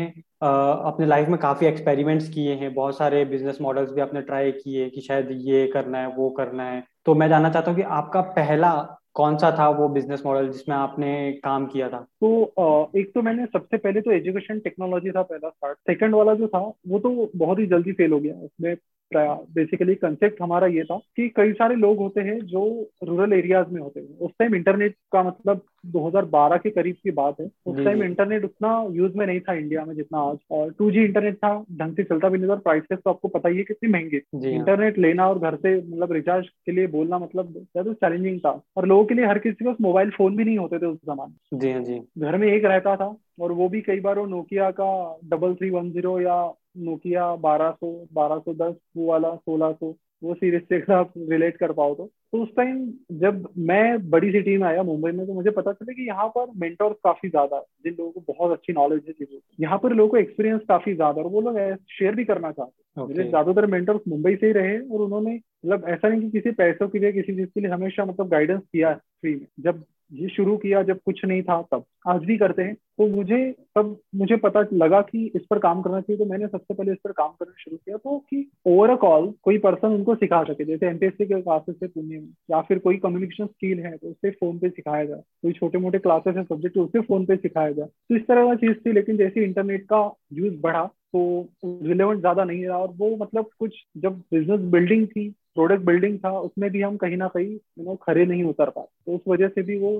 [0.42, 4.52] आ, अपने लाइफ में काफ़ी एक्सपेरिमेंट्स किए हैं बहुत सारे बिज़नेस मॉडल्स भी आपने ट्राई
[4.52, 7.84] किए कि शायद ये करना है वो करना है। तो मैं जानना चाहता हूँ कि
[7.98, 8.70] आपका पहला
[9.14, 11.98] कौन सा था वो बिज़नेस मॉडल जिसमें आपने काम किया था?
[11.98, 16.48] तो एक तो मैंने सबसे पहले तो एजुकेशन टेक्नोलॉजी था पहला स्टार्ट सेकंड वाला जो
[16.48, 18.76] था, वो तो बहुत ही जल्दी फेल हो गया। उसमें
[19.12, 23.80] बेसिकली कंसेप्ट हमारा ये था कि कई सारे लोग होते हैं जो रूरल एरियाज़ में
[23.80, 28.02] होते हैं। उस टाइम इंटरनेट का मतलब 2012 के करीब की बात है। उस टाइम
[28.02, 31.94] इंटरनेट उतना यूज़ में नहीं था इंडिया में जितना आज। और टू इंटरनेट था ढंग
[31.96, 34.16] से चलता भी नहीं था प्राइसेस तो आपको पता ही है कितनी महँगी।
[34.48, 38.60] इंटरनेट हाँ। लेना और घर से मतलब रिचार्ज के लिए बोलना मतलब ज़्यादा चैलेंजिंग था।
[38.76, 40.98] और लोगों के लिए हर किसी के पास मोबाइल फ़ोन भी नहीं होते थे उस
[41.06, 44.26] जमाने जी हाँ जी। घर में एक रहता था और वो भी कई बार वो
[44.26, 44.90] नोकिया का
[45.24, 46.36] डबल थ्री वन ज़ीरो या
[46.78, 51.12] नोकिया बारह सौ बारह सौ दस वो वाला सोलह सौ। वो सीरीज़ से अगर आप
[51.30, 52.86] रिलेट कर पाओ तो। तो उस टाइम
[53.20, 56.50] जब मैं बड़ी सिटी में आया मुंबई में तो मुझे पता चला कि यहाँ पर
[56.56, 60.10] मेंटोर काफ़ी ज़्यादा है जिन लोगों को बहुत अच्छी नॉलेज है चीज़ों यहाँ पर लोगों
[60.10, 61.58] को एक्सपीरियंस काफ़ी ज़्यादा और वो लोग
[61.90, 65.88] शेयर भी करना चाहते हैं। मेरे ज़्यादातर मेंटर्स मुंबई से ही रहे और उन्होंने मतलब
[65.88, 68.94] ऐसा नहीं कि किसी पैसों के लिए किसी चीज़ के लिए हमेशा मतलब गाइडेंस किया
[68.94, 72.74] फ्री में। जब ये शुरू किया जब कुछ नहीं था तब। आज भी करते हैं।
[72.74, 73.36] तो मुझे
[73.76, 76.98] तब मुझे पता लगा कि इस पर काम करना चाहिए। तो मैंने सबसे पहले इस
[77.04, 80.64] पर काम करना शुरू किया तो कि ओवर अ कॉल कोई पर्सन उनको सिखा सके।
[80.64, 84.30] जैसे एमपीएससी के क्लासेस है पुणे में, या फिर कोई कम्युनिकेशन स्किल है तो उससे
[84.30, 87.86] फ़ोन पे सिखाया जाए। कोई छोटे मोटे क्लासेस है सब्जेक्ट उससे फ़ोन पे सिखाया जाए।
[87.86, 91.20] तो इस तरह का चीज़ थी, लेकिन जैसे इंटरनेट का यूज़ बढ़ा तो
[91.64, 95.28] रिलेवेंट ज़्यादा नहीं रहा। और वो मतलब कुछ जब बिज़नेस बिल्डिंग थी
[95.60, 98.84] प्रोडक्ट बिल्डिंग था उसमें भी हम कहीं ना कहीं यू नो खरे नहीं उतर पाए।
[98.84, 99.92] तो उस वजह से भी वो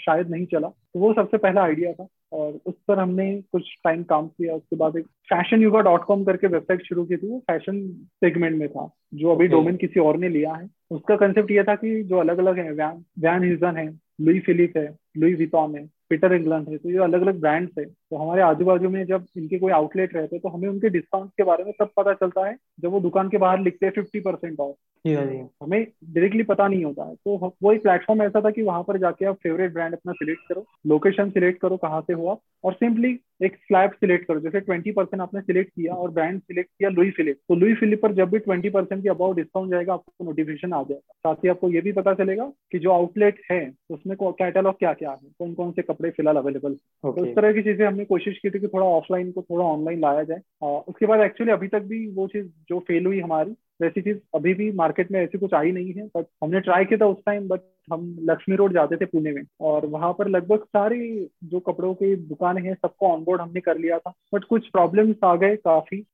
[0.00, 4.02] शायद नहीं चला। तो वो सबसे पहला आइडिया था और उस पर हमने कुछ टाइम
[4.02, 7.38] काम किया। उसके बाद एक फ़ैशन युवा डॉट कॉम करके वेबसाइट शुरू की थी। वो
[7.40, 7.80] फ़ैशन
[8.22, 11.74] सेगमेंट में था जो अभी डोमेन किसी और ने लिया है। उसका कंसेप्ट ये था
[11.74, 13.86] कि जो अलग अलग है वैन वैन ह्यूजन है
[14.20, 17.84] लुई फिलिप है लुई विटॉन है। पीटर इंग्लैंड है तो ये अलग अलग ब्रांड्स है।
[17.84, 21.30] तो हमारे आजू बाजू में जब इनके कोई आउटलेट रहते हैं तो हमें उनके डिस्काउंट
[21.36, 24.20] के बारे में सब पता चलता है जब वो दुकान के बाहर लिखते हैं फिफ्टी
[24.20, 28.62] परसेंट ऑफ़ हमें डायरेक्टली पता नहीं होता है। तो वो एक प्लेटफॉर्म ऐसा था कि
[28.62, 32.26] वहाँ पर जाके आप फेवरेट ब्रांड अपना सिलेक्ट करो लोकेशन सिलेक्ट करो कहाँ से हो
[32.28, 36.40] आप और सिंपली एक स्लैब सिलेक्ट करो। जैसे ट्वेंटी परसेंट आपने सिलेक्ट किया और ब्रांड
[36.40, 39.70] सिलेक्ट किया लुई फिलिप तो लुई फिलिप पर जब भी ट्वेंटी परसेंट की अबाउट डिस्काउंट
[39.70, 43.40] जाएगा आपको नोटिफिकेशन आ जाएगा। साथ ही आपको ये भी पता चलेगा कि जो आउटलेट
[43.50, 43.60] है
[43.90, 47.16] उसमें कैटलॉग क्या क्या है कौन कौन से कपड़े फ़िलहाल अवेलेबल okay.
[47.16, 50.00] तो इस तरह की चीज़ें हमने कोशिश की थी कि थोड़ा ऑफलाइन को थोड़ा ऑनलाइन
[50.00, 53.56] लाया जाए। आ, उसके बाद एक्चुअली अभी तक भी वो चीज़ जो फेल हुई हमारी
[53.82, 57.06] वैसी चीज़ अभी भी मार्केट में ऐसी कुछ आई नहीं है बट हमने ट्राई किया
[57.06, 57.60] था उस टाइम बट
[57.92, 62.16] हम लक्ष्मी रोड जाते थे पुणे में। और वहाँ पर लगभग सारी जो कपड़ों की
[62.16, 66.04] दुकानें हैं सबको ऑनबोर्ड हमने कर लिया था। बट कुछ प्रॉब्लम्स आ गए काफ़ी।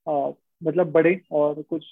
[0.62, 1.84] मतलब बड़े और कुछ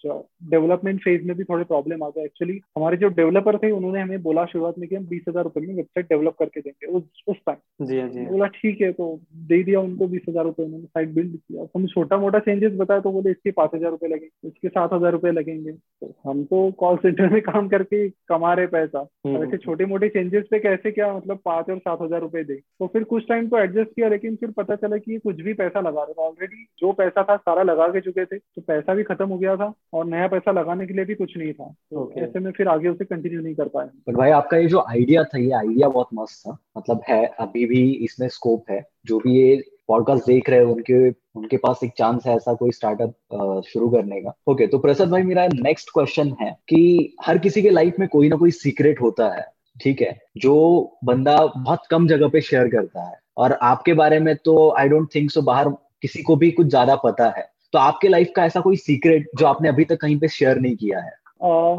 [0.51, 2.25] डेवलपमेंट फ़ेज़ में भी थोड़े प्रॉब्लम आ गए.
[2.25, 5.61] एक्चुअली हमारे जो डेवलपर थे उन्होंने हमें बोला शुरुआत में कि हम बीस हज़ार रुपए
[5.61, 6.87] में वेबसाइट डेवलप करके देंगे.
[6.89, 9.09] उस उस टाइम जी जी बोला ठीक है तो
[9.49, 11.67] दे दिया उनको बीस हज़ार रुपए उन्होंने साइट बिल्ड किया.
[11.77, 15.13] हम छोटा मोटा चेंजेस बताया तो बोले इसके पाँच हज़ार रुपए लगेंगे इसके सात हज़ार
[15.13, 15.73] रुपए लगेंगे.
[15.73, 19.07] तो हम तो कॉल सेंटर में काम करके कमा रहे पैसा.
[19.27, 22.55] हम्म। ऐसे छोटे मोटे चेंजेस पे कैसे क्या मतलब पाँच और सात हज़ार रुपए दे?
[22.55, 25.53] तो फिर कुछ टाइम तो एडजस्ट किया लेकिन फिर पता चला कि ये कुछ भी
[25.55, 28.39] पैसा लगा रहे ऑलरेडी जो पैसा था सारा लगा के चुके थे.
[28.57, 31.37] तो पैसा भी खत्म हो गया था और नया पैसा लगाने के लिए भी कुछ
[31.37, 32.23] नहीं था। तो okay.
[32.23, 35.25] ऐसे में फिर आगे उसे कंटिन्यू नहीं कर पाया बट भाई आपका ये जो आइडिया
[35.25, 39.35] था ये आइडिया बहुत मस्त था। मतलब है अभी भी इसमें स्कोप है। जो भी
[39.35, 39.57] ये
[39.89, 44.21] पॉडकास्ट देख रहे हैं उनके उनके पास एक चांस है ऐसा कोई स्टार्टअप शुरू करने
[44.21, 47.99] का। ओके okay, तो प्रसाद भाई मेरा नेक्स्ट क्वेश्चन है कि हर किसी के लाइफ
[47.99, 49.45] में कोई ना कोई सीक्रेट होता है
[49.77, 50.19] ठीक है?
[50.37, 54.89] जो बंदा बहुत कम जगह पे शेयर करता है। और आपके बारे में तो आई
[54.89, 55.69] डोंट थिंक सो बाहर
[56.03, 59.47] किसी को भी कुछ ज़्यादा पता है। तो आपके लाइफ का ऐसा कोई सीक्रेट जो
[59.47, 61.13] आपने अभी तक कहीं पे शेयर नहीं किया है?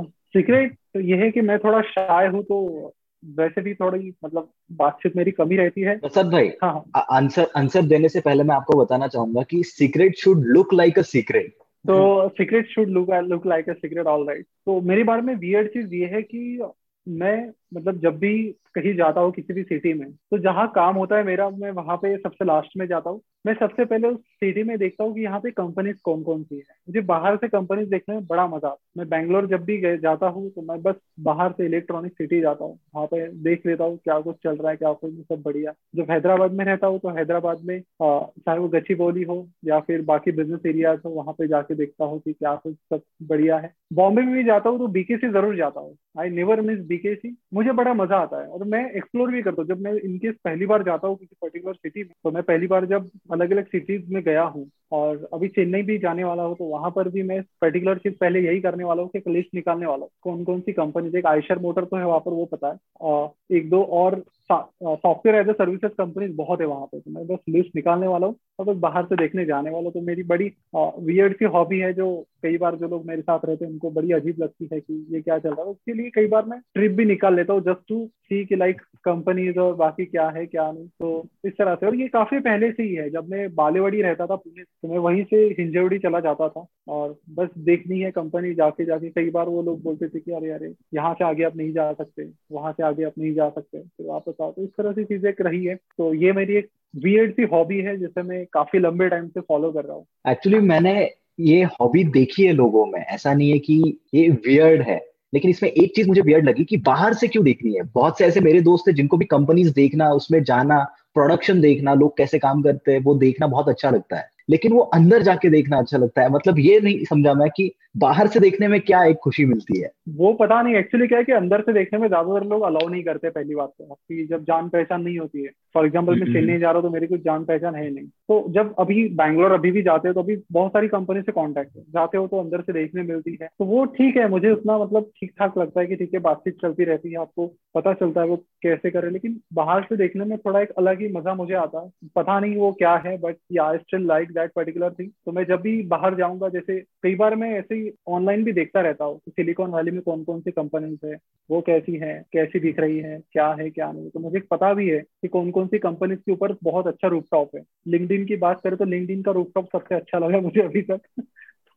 [0.05, 2.93] सीक्रेट तो ये है कि मैं थोड़ा शाय हूँ तो
[3.25, 8.09] वैसे भी थोड़ी मतलब बातचीत मेरी कमी रहती है। प्रसाद भाई हाँ आंसर आंसर देने
[8.09, 11.55] से पहले मैं आपको बताना चाहूँगा कि secret should look like a secret
[11.88, 15.67] तो secret should look look like a secret all right तो मेरे बारे में वियर्ड
[15.67, 16.61] चीज़ ये है कि
[17.07, 18.38] मैं मतलब जब भी
[18.76, 21.95] कहीं जाता हूँ किसी भी सिटी में तो जहाँ काम होता है मेरा, मैं वहाँ
[21.97, 25.22] पे सबसे लास्ट में जाता हूँ। मैं सबसे पहले उस सिटी में देखता हूँ कि
[25.22, 28.68] यहाँ पे कंपनीज़ कौन कौन सी है। मुझे बाहर से कंपनीज़ देखने में बड़ा मज़ा
[28.68, 32.65] आता मैं बैंगलोर जब भी जाता हूँ तो मैं बस बाहर से इलेक्ट्रॉनिक सिटी जाता
[32.65, 35.74] हूँ। वहाँ पे देख लेता हूँ क्या कुछ चल रहा है, क्या कुछ सब बढ़िया।
[35.95, 40.01] जब हैदराबाद में रहता हूँ तो हैदराबाद में चाहे वो गची बोली हो या फिर
[40.03, 43.74] बाकी बिज़नेस एरियाज़ हो, वहाँ पे जाके देखता हूँ कि क्या कुछ सब बढ़िया है।
[43.93, 47.72] बॉम्बे में भी जाता हूँ तो बीकेसी ज़रूर जाता हूँ। आई नेवर मिस बीकेसी मुझे
[47.74, 50.84] बड़ा मज़ा आता है और मैं एक्सप्लोर भी करता हूँ। जब मैं इनकेस पहली बार
[50.84, 54.22] जाता हूँ किसी पर्टिकुलर सिटी में तो मैं पहली बार जब अलग अलग सिटीज़ में
[54.24, 57.97] गया हूँ और अभी चेन्नई भी जाने वाला हूँ तो वहाँ पर भी मैं पर्टिकुलर
[57.97, 61.18] चीज़ पहले यही करने वाला हूँ कि लिस्ट निकालने वाला हूँ। कौन कौन सी कंपनी
[61.20, 65.39] एक आयशर मोटर तो है वहाँ पर, वो पता है। और एक दो और software
[65.39, 68.36] as a services companies बहुत है वहाँ पे तो मैं बस लिस्ट निकालने वाला हूँ।
[68.60, 72.08] और बस बाहर से देखने जाने वाला तो मेरी बड़ी वियर्ड सी हॉबी है जो
[72.43, 75.22] कई बार जो लोग मेरे साथ रहते हैं, उनको बड़ी अजीब लगती है कि ये
[75.22, 77.88] क्या चल रहा है। उसके लिए कई बार मैं ट्रिप भी निकाल लेता हूँ जस्ट
[77.89, 81.86] टू सी कि लाइक कंपनीज़ और बाकी क्या है, क्या नहीं। तो इस तरह से,
[81.88, 84.97] और ये काफ़ी पहले से ही है, जब मैं बालेवाड़ी रहता था पुणे तो मैं
[84.99, 89.49] वहीं से हिंजेवड़ी चला जाता था। और बस देखनी है कंपनी जाके जाके, कई बार
[89.49, 92.72] वो लोग बोलते थे कि अरे अरे, यहाँ से आगे आप नहीं जा सकते, वहाँ
[92.74, 95.34] से आगे आप नहीं जा सकते फिर तो वापस आओ तो इस तरह से चीज़ें
[95.41, 99.28] रही है। तो ये मेरी एक वियर्ड सी हॉबी है जिसे मैं काफ़ी लंबे टाइम
[99.28, 103.52] से फॉलो कर रहा हूँ। एक्चुअली मैंने ये हॉबी देखी है लोगों में। ऐसा नहीं
[103.52, 107.28] है कि ये वियर्ड है। लेकिन इसमें एक चीज़ मुझे वियर्ड लगी कि बाहर से
[107.28, 107.84] क्यों देखनी है?
[107.84, 110.80] बहुत से ऐसे मेरे दोस्त है जिनको भी कंपनीज़ देखना, उसमें जाना
[111.14, 114.80] प्रोडक्शन देखना, लोग कैसे काम करते हैं, वो देखना बहुत अच्छा लगता है। लेकिन वो
[114.93, 118.68] अंदर जाके देखना अच्छा लगता है। मतलब ये नहीं समझा मैं कि बाहर से देखने
[118.68, 121.74] में क्या एक खुशी मिलती है। वो पता नहीं एक्चुअली क्या है कि अंदर से
[121.74, 125.18] देखने में ज़्यादातर लोग अलाउ नहीं करते पहली बात तो। आपकी जब जान पहचान नहीं
[125.20, 127.89] होती है। फॉर एग्ज़ाम्पल मैं चेन्नई जा रहा हूँ तो मेरी कुछ जान पहचान है
[127.89, 131.32] नहीं। तो जब अभी बैंगलोर अभी भी जाते हो तो अभी बहुत सारी कंपनी से
[131.32, 134.52] कॉन्टेक्ट है। जाते हो तो अंदर से देखने मिलती है। तो वो ठीक है मुझे
[134.52, 137.93] उतना मतलब ठीक ठाक लगता है कि ठीक है बातचीत चलती रहती है आपको पता
[137.93, 141.34] चलता है वो कैसे करे। लेकिन बाहर से देखने में थोड़ा एक अलग ही मज़ा
[141.36, 145.09] मुझे आता है। पता नहीं वो क्या है बट या still like that particular thing
[145.25, 148.81] तो मैं जब भी बाहर जाऊँगा, जैसे कई बार मैं ऐसे ही ऑनलाइन भी देखता
[148.81, 151.17] रहता हूँ सिलिकॉन वैली में कौन कौन सी कंपनीज़ है,
[151.49, 154.88] वो कैसी है, कैसी दिख रही है, क्या है, क्या नहीं। तो मुझे पता भी
[154.89, 158.61] है कि कौन कौन सी कंपनीज़ के ऊपर बहुत अच्छा रूपटॉप है। लिंकडिन की बात
[158.61, 161.01] करें तो लिंकडिन का रूपटॉप सबसे अच्छा लगा मुझे अभी तक।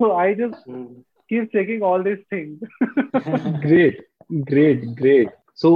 [0.00, 0.70] तो I just
[1.30, 2.58] keep checking all this things
[3.64, 5.70] great great great so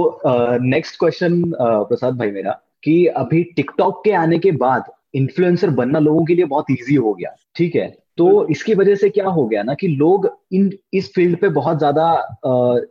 [0.63, 2.51] next question Prasad भाई मेरा,
[2.83, 7.13] कि अभी टिकटॉक के आने के बाद इन्फ्लुएंसर बनना लोगों के लिए बहुत ईजी हो
[7.13, 7.87] गया ठीक है?
[8.17, 11.77] तो इसकी वजह से क्या हो गया ना कि लोग इन इस फ़ील्ड पे बहुत
[11.77, 12.05] ज़्यादा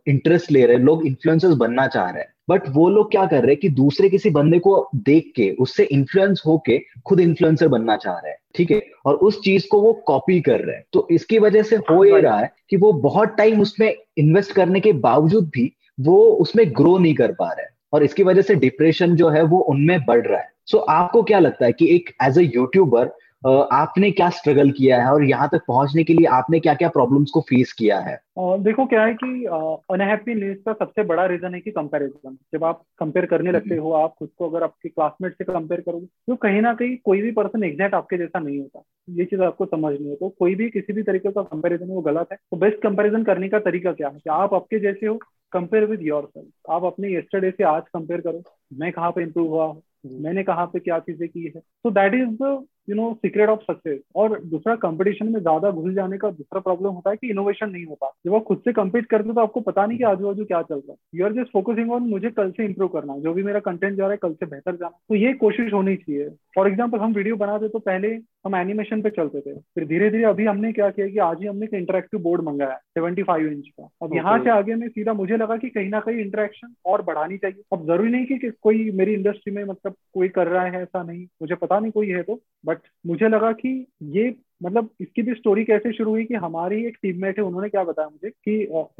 [0.09, 3.43] इंटरेस्ट ले रहे हैं लोग इन्फ्लुएंसर्स बनना चाह रहे हैं। बट वो लोग क्या कर
[3.43, 7.97] रहे हैं कि दूसरे किसी बंदे को देख के उससे इन्फ्लुएंस होके खुद इन्फ्लुएंसर बनना
[7.97, 8.83] चाह रहे हैं ठीक है?
[9.07, 12.21] और उस चीज़ को वो कॉपी कर रहे हैं। तो इसकी वजह से हो ये
[12.21, 16.97] रहा है कि वो बहुत टाइम उसमें इन्वेस्ट करने के बावजूद भी वो उसमें ग्रो
[16.99, 20.41] नहीं कर पा रहे और इसकी वजह से डिप्रेशन जो है वो उनमें बढ़ रहा
[20.41, 23.11] है। सो so, आपको क्या लगता है कि एक एज ए यूट्यूबर
[23.47, 27.31] आपने क्या स्ट्रगल किया है और यहाँ तक पहुँचने के लिए आपने क्या क्या प्रॉब्लम्स
[27.31, 28.17] को फेस किया है?
[28.39, 29.45] देखो क्या है कि
[29.93, 33.93] अनहैप्पीनेस का सबसे बड़ा रीजन है कि कंपैरिजन जब आप कंपेयर करने हम्म। लगते हो
[33.93, 37.31] आप खुद को अगर आपके क्लासमेट से कंपेयर करोगे तो कहीं ना कहीं कोई भी
[37.31, 40.93] पर्सन एग्जैक्ट आपके जैसा नहीं होता। ये चीज़ आपको समझनी है। तो कोई भी किसी
[40.93, 44.19] भी तरीके का कंपेरिजन वो गलत है। तो बेस्ट कंपेरिजन करने का तरीका क्या है
[44.19, 45.19] कि आप आपके जैसे हो
[45.53, 48.43] कंपेयर विद योर सेल्फ आप अपने येस्टरडे से आज कंपेयर करो
[48.79, 49.75] मैं कहाँ पे इंप्रूव हुआ
[50.05, 53.61] मैंने कहा पे क्या चीज़ें की है। So that is the you know secret of
[53.63, 57.71] success और दूसरा कंपटीशन में ज़्यादा घुस जाने का दूसरा प्रॉब्लम होता है कि इनोवेशन
[57.71, 60.27] नहीं होता जब आप खुद से कम्पीट करते हो तो आपको पता नहीं कि आजू
[60.27, 63.19] बाजू क्या चल रहा है। You are just focusing on मुझे कल से इंप्रूव करना
[63.19, 65.97] जो भी मेरा कंटेंट जा रहा है कल से बेहतर जाना तो ये कोशिश होनी
[65.97, 68.09] चाहिए। फॉर एग्ज़ाम्पल हम वीडियो बनाते तो पहले
[68.47, 71.47] हम एनिमेशन पे चलते थे। फिर धीरे धीरे अभी हमने क्या किया कि आज ही
[71.47, 75.13] हमने एक इंटरेक्टिव बोर्ड मंगाया सेवेंटी फाइव इंच का। अब यहाँ से आगे में सीधा
[75.15, 78.91] मुझे लगा कि कहीं ना कहीं इंटरेक्शन और बढ़ानी चाहिए। अब ज़रूरी नहीं कि, कोई
[78.95, 82.23] मेरी इंडस्ट्री में मतलब कोई कर रहा है ऐसा नहीं। मुझे पता नहीं कोई है
[82.23, 82.74] तो बट
[83.07, 87.39] मुझे लगा कि ये मतलब इसकी भी स्टोरी कैसे शुरू हुई कि हमारी एक टीममेट
[87.39, 88.53] है, उन्होंने क्या बताया मुझे कि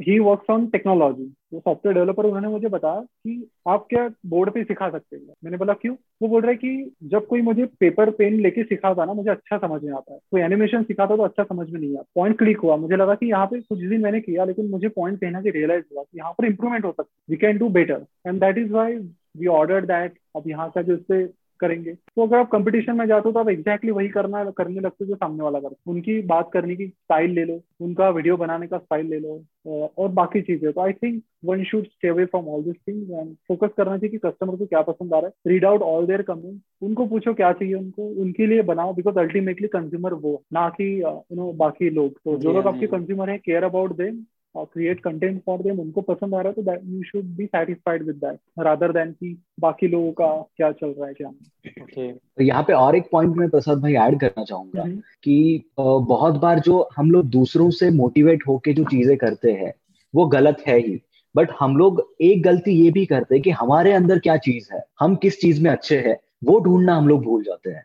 [0.09, 1.23] ही वर्क्स ऑन टेक्नोलॉजी
[1.53, 5.57] वो सॉफ्टवेयर डेवलपर उन्होंने मुझे बताया कि आप क्या बोर्ड पे सिखा सकते हैं। मैंने
[5.57, 5.95] बोला, क्यों?
[6.21, 9.81] वो बोल रहे कि जब कोई मुझे पेपर पेन लेके सिखाता ना, मुझे अच्छा समझ
[9.83, 12.75] में आता है। कोई एनिमेशन सिखाता तो अच्छा समझ में नहीं आता। पॉइंट क्लिक हुआ।
[12.75, 15.83] मुझे लगा कि यहाँ पे कुछ दिन मैंने किया, लेकिन मुझे पॉइंट कहना कहीं रियलाइज़
[15.93, 18.71] हुआ कि यहाँ पर इंप्रूवमेंट हो सकता है। We can do better and that is
[18.71, 18.95] why
[19.37, 21.23] we order that अब यहाँ का जो इससे
[21.59, 25.03] करेंगे। तो अगर आप कंपटीशन में जाते हो तो आप एग्जैक्टली वही करना करने लगते
[25.03, 28.67] हो जो सामने वाला करते उनकी बात करने की स्टाइल ले लो उनका वीडियो बनाने
[28.67, 32.47] का स्टाइल ले लो और बाकी चीज़ें। तो I think one should stay away from
[32.49, 35.51] all this things and focus करना चाहिए कि कस्टमर को क्या पसंद आ रहा है।
[35.51, 39.67] Read out all their comment उनको पूछो क्या चाहिए उनको उनके लिए बनाओ बिकॉज़ अल्टीमेटली
[39.69, 43.63] कंज्यूमर वो ना कि यू नो बाकी लोग। तो जो लोग आपके कंज्यूमर है care
[43.63, 44.23] about them
[44.63, 48.15] create content for them उनको पसंद आ रहा है तो you should be satisfied with
[48.15, 50.27] that rather than कि बाकी लोगों का
[50.57, 52.11] क्या चल रहा है क्या okay.
[52.37, 55.01] तो यहाँ पे और एक पॉइंट मैं प्रसाद भाई ऐड करना चाहूँगा mm-hmm.
[55.23, 59.73] कि बहुत बार जो हम लोग दूसरों से मोटिवेट होके जो चीज़ें करते हैं
[60.13, 61.01] वो गलत है ही
[61.35, 64.83] बट हम लोग एक गलती ये भी करते हैं कि हमारे अंदर क्या चीज़ है
[64.99, 67.83] हम किस चीज़ में अच्छे हैं वो ढूंढना हम लोग भूल जाते हैं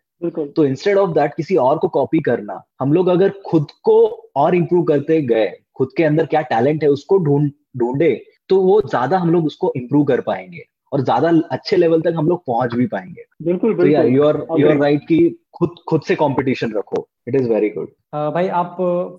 [0.53, 3.99] तो इंस्टेड ऑफ़ दैट किसी और को कॉपी करना हम लोग अगर खुद को
[4.37, 8.15] और इम्प्रूव करते गए खुद के अंदर क्या टैलेंट है उसको ढूंढ ढूंढे
[8.49, 12.29] तो वो ज़्यादा हम लोग उसको इम्प्रूव कर पाएँगे और ज़्यादा अच्छे लेवल तक हम
[12.29, 15.19] लोग पहुँच भी पाएँगे। बिल्कुल तो you are you are right कि
[15.55, 17.89] खुद खुद से कंपटीशन रखो। इट इज़ वेरी गुड
[18.35, 18.77] भाई आप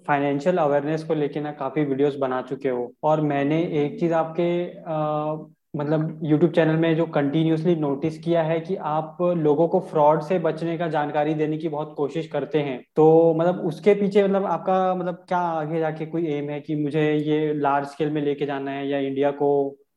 [0.07, 4.51] फाइनेंशियल अवेयरनेस को लेके ना काफ़ी वीडियोस बना चुके हो। और मैंने एक चीज़ आपके
[4.93, 5.37] uh,
[5.73, 10.39] मतलब यूट्यूब चैनल में जो कंटिन्यूसली नोटिस किया है कि आप लोगों को फ्रॉड से
[10.39, 14.95] बचने का जानकारी देने की बहुत कोशिश करते हैं तो मतलब उसके पीछे मतलब आपका
[14.95, 18.71] मतलब क्या आगे जाके कोई एम है कि मुझे ये लार्ज स्केल में लेके जाना
[18.71, 19.51] है या इंडिया को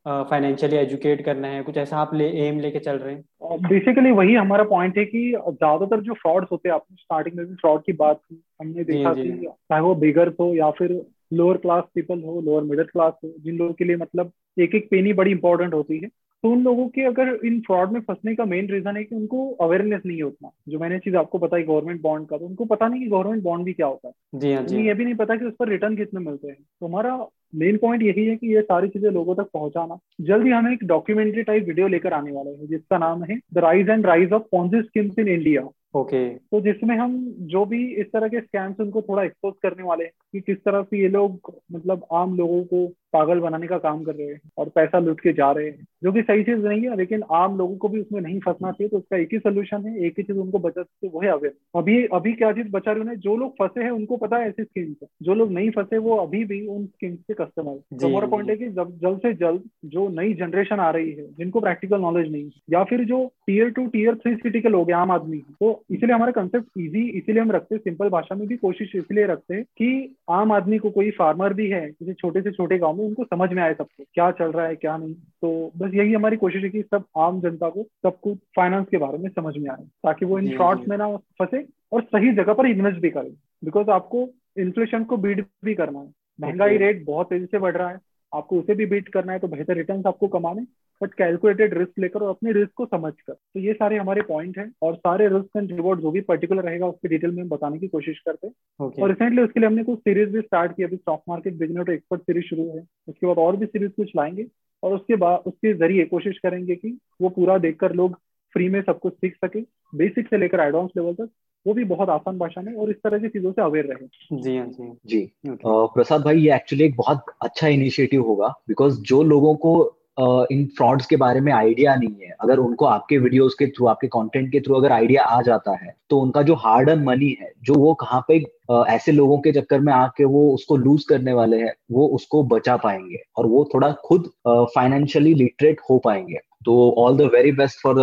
[0.06, 1.62] फाइनेंशियली एजुकेट करना है?
[1.62, 3.24] कुछ ऐसा आप ले एम लेके चल रहे हैं?
[3.62, 7.54] बेसिकली वही हमारा पॉइंट है कि ज़्यादातर जो फ्रॉड्स होते हैं आपने स्टार्टिंग में भी
[7.54, 10.92] फ्रॉड की बात की हमने देखा कि चाहे वो बिगर हो या फिर
[11.32, 14.88] लोअर क्लास पीपल हो लोअर मिडिल क्लास हो जिन लोगों के लिए मतलब एक एक
[14.90, 16.08] पेनी बड़ी इंपॉर्टेंट होती है।
[16.44, 19.50] तो उन लोगों के अगर इन फ्रॉड में फंसने का मेन रीजन है कि उनको
[19.52, 22.88] अवेयरनेस नहीं है उतना। जो मैंने चीज़ आपको बताई गवर्नमेंट बॉन्ड का तो उनको पता
[22.88, 25.36] नहीं कि गवर्नमेंट बॉन्ड भी क्या होता है। जी हाँ जी। ये भी नहीं पता
[25.36, 27.16] कि उस पर रिटर्न कितने मिलते हैं। तो हमारा
[27.54, 31.42] मेन पॉइंट यही है कि ये सारी चीज़ें लोगों तक पहुंचाना। जल्दी हम एक डॉक्यूमेंट्री
[31.42, 34.82] टाइप वीडियो लेकर आने वाले हैं जिसका नाम है the rise and rise of Ponzi
[34.82, 35.62] schemes in India
[35.94, 36.44] okay okay.
[36.50, 40.12] तो जिसमें हम जो भी इस तरह के स्कैम्स उनको थोड़ा एक्सपोज करने वाले हैं
[40.32, 44.14] कि किस तरह से ये लोग मतलब आम लोगों को पागल बनाने का काम कर
[44.14, 46.96] रहे हैं और पैसा लूट के जा रहे हैं जो कि सही चीज़ नहीं है
[46.96, 50.06] लेकिन आम लोगों को भी उसमें नहीं फंसना चाहिए तो उसका एक ही सोल्यूशन है
[50.06, 53.08] एक ही चीज़ उनको बचा सकते वो है अवेयर अभी अभी क्या चीज़ बचा रही
[53.08, 55.98] है जो लोग फंसे हैं उनको पता है ऐसी स्कीम से जो लोग नहीं फंसे
[56.00, 59.62] वो अभी भी उन स्कीम के कस्टमर तो हमारा पॉइंट है कि जल्द से जल्द
[59.88, 63.70] जो नई जनरेशन आ रही है जिनको प्रैक्टिकल नॉलेज नहीं है या फिर जो tier
[63.70, 67.42] two tier three city के लोग हैं आम आदमी तो इसलिए हमारा कंसेप्ट इजी इसीलिए
[67.42, 69.90] हम रखते हैं सिंपल भाषा में भी कोशिश इसलिए रखते हैं कि
[70.32, 73.52] आम आदमी को कोई फार्मर भी है किसी छोटे से छोटे गाँव में उनको समझ
[73.52, 76.68] में आए सबको क्या चल रहा है क्या नहीं। तो बस यही हमारी कोशिश है
[76.68, 80.24] कि सब आम जनता को सब कुछ फाइनेंस के बारे में समझ में आए ताकि
[80.24, 83.30] वो इन फ्रॉड्स में ना फंसे और सही जगह पर इन्वेस्ट भी करें।
[83.64, 84.28] बिकॉज़ आपको
[84.58, 87.98] इन्फ्लेशन को बीट भी करना है। महँगाई रेट बहुत तेज़ी से बढ़ रहा है
[88.34, 90.64] आपको उसे भी बीट करना है तो बेहतर रिटर्न आपको कमाने।
[91.02, 94.58] बट कैलकुलेटेड रिस्क लेकर और अपने रिस्क को समझ कर तो ये सारे हमारे पॉइंट
[94.58, 97.78] हैं और सारे रिस्क एंड रिवॉर्ड जो भी पर्टिकुलर रहेगा उसकी डिटेल में हम बताने
[97.78, 99.02] की कोशिश करते हैं। Okay.
[99.02, 102.22] और रिसेंटली उसके लिए हमने कुछ सीरीज़ भी स्टार्ट की अभी stock market business expert
[102.22, 104.46] series शुरू है। उसके बाद और भी सीरीज़ कुछ लाएँगे
[104.82, 108.18] और उसके बाद उसके ज़रिए कोशिश करेंगे कि वो पूरा देखकर लोग
[108.52, 109.60] फ्री में सब कुछ सीख सके।
[109.94, 111.28] बेसिक से लेकर एडवांस लेवल तक
[111.66, 114.06] वो भी बहुत आसान भाषा में और इस तरह की चीज़ों से अवेयर रहे।
[114.42, 115.94] जी हाँ जी जी। Okay.
[115.94, 121.06] प्रसाद भाई ये एक्चुअली एक बहुत अच्छा इनिशिएटिव होगा बिकॉज़ जो लोगों को इन फ्रॉड्स
[121.06, 124.60] के बारे में आइडिया नहीं है। अगर उनको आपके वीडियोस के थ्रू आपके कंटेंट के
[124.60, 127.94] थ्रू अगर आइडिया आ जाता है तो उनका जो हार्ड अर्न मनी है जो वो
[127.94, 128.42] कहाँ पे
[128.88, 132.76] ऐसे लोगों के चक्कर में आके वो उसको लूज करने वाले हैं वो उसको बचा
[132.76, 137.96] पाएँगे और वो थोड़ा खुद फाइनेंशियली लिटरेट हो पाएँगे। तो all the very best for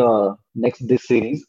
[0.58, 1.44] next this series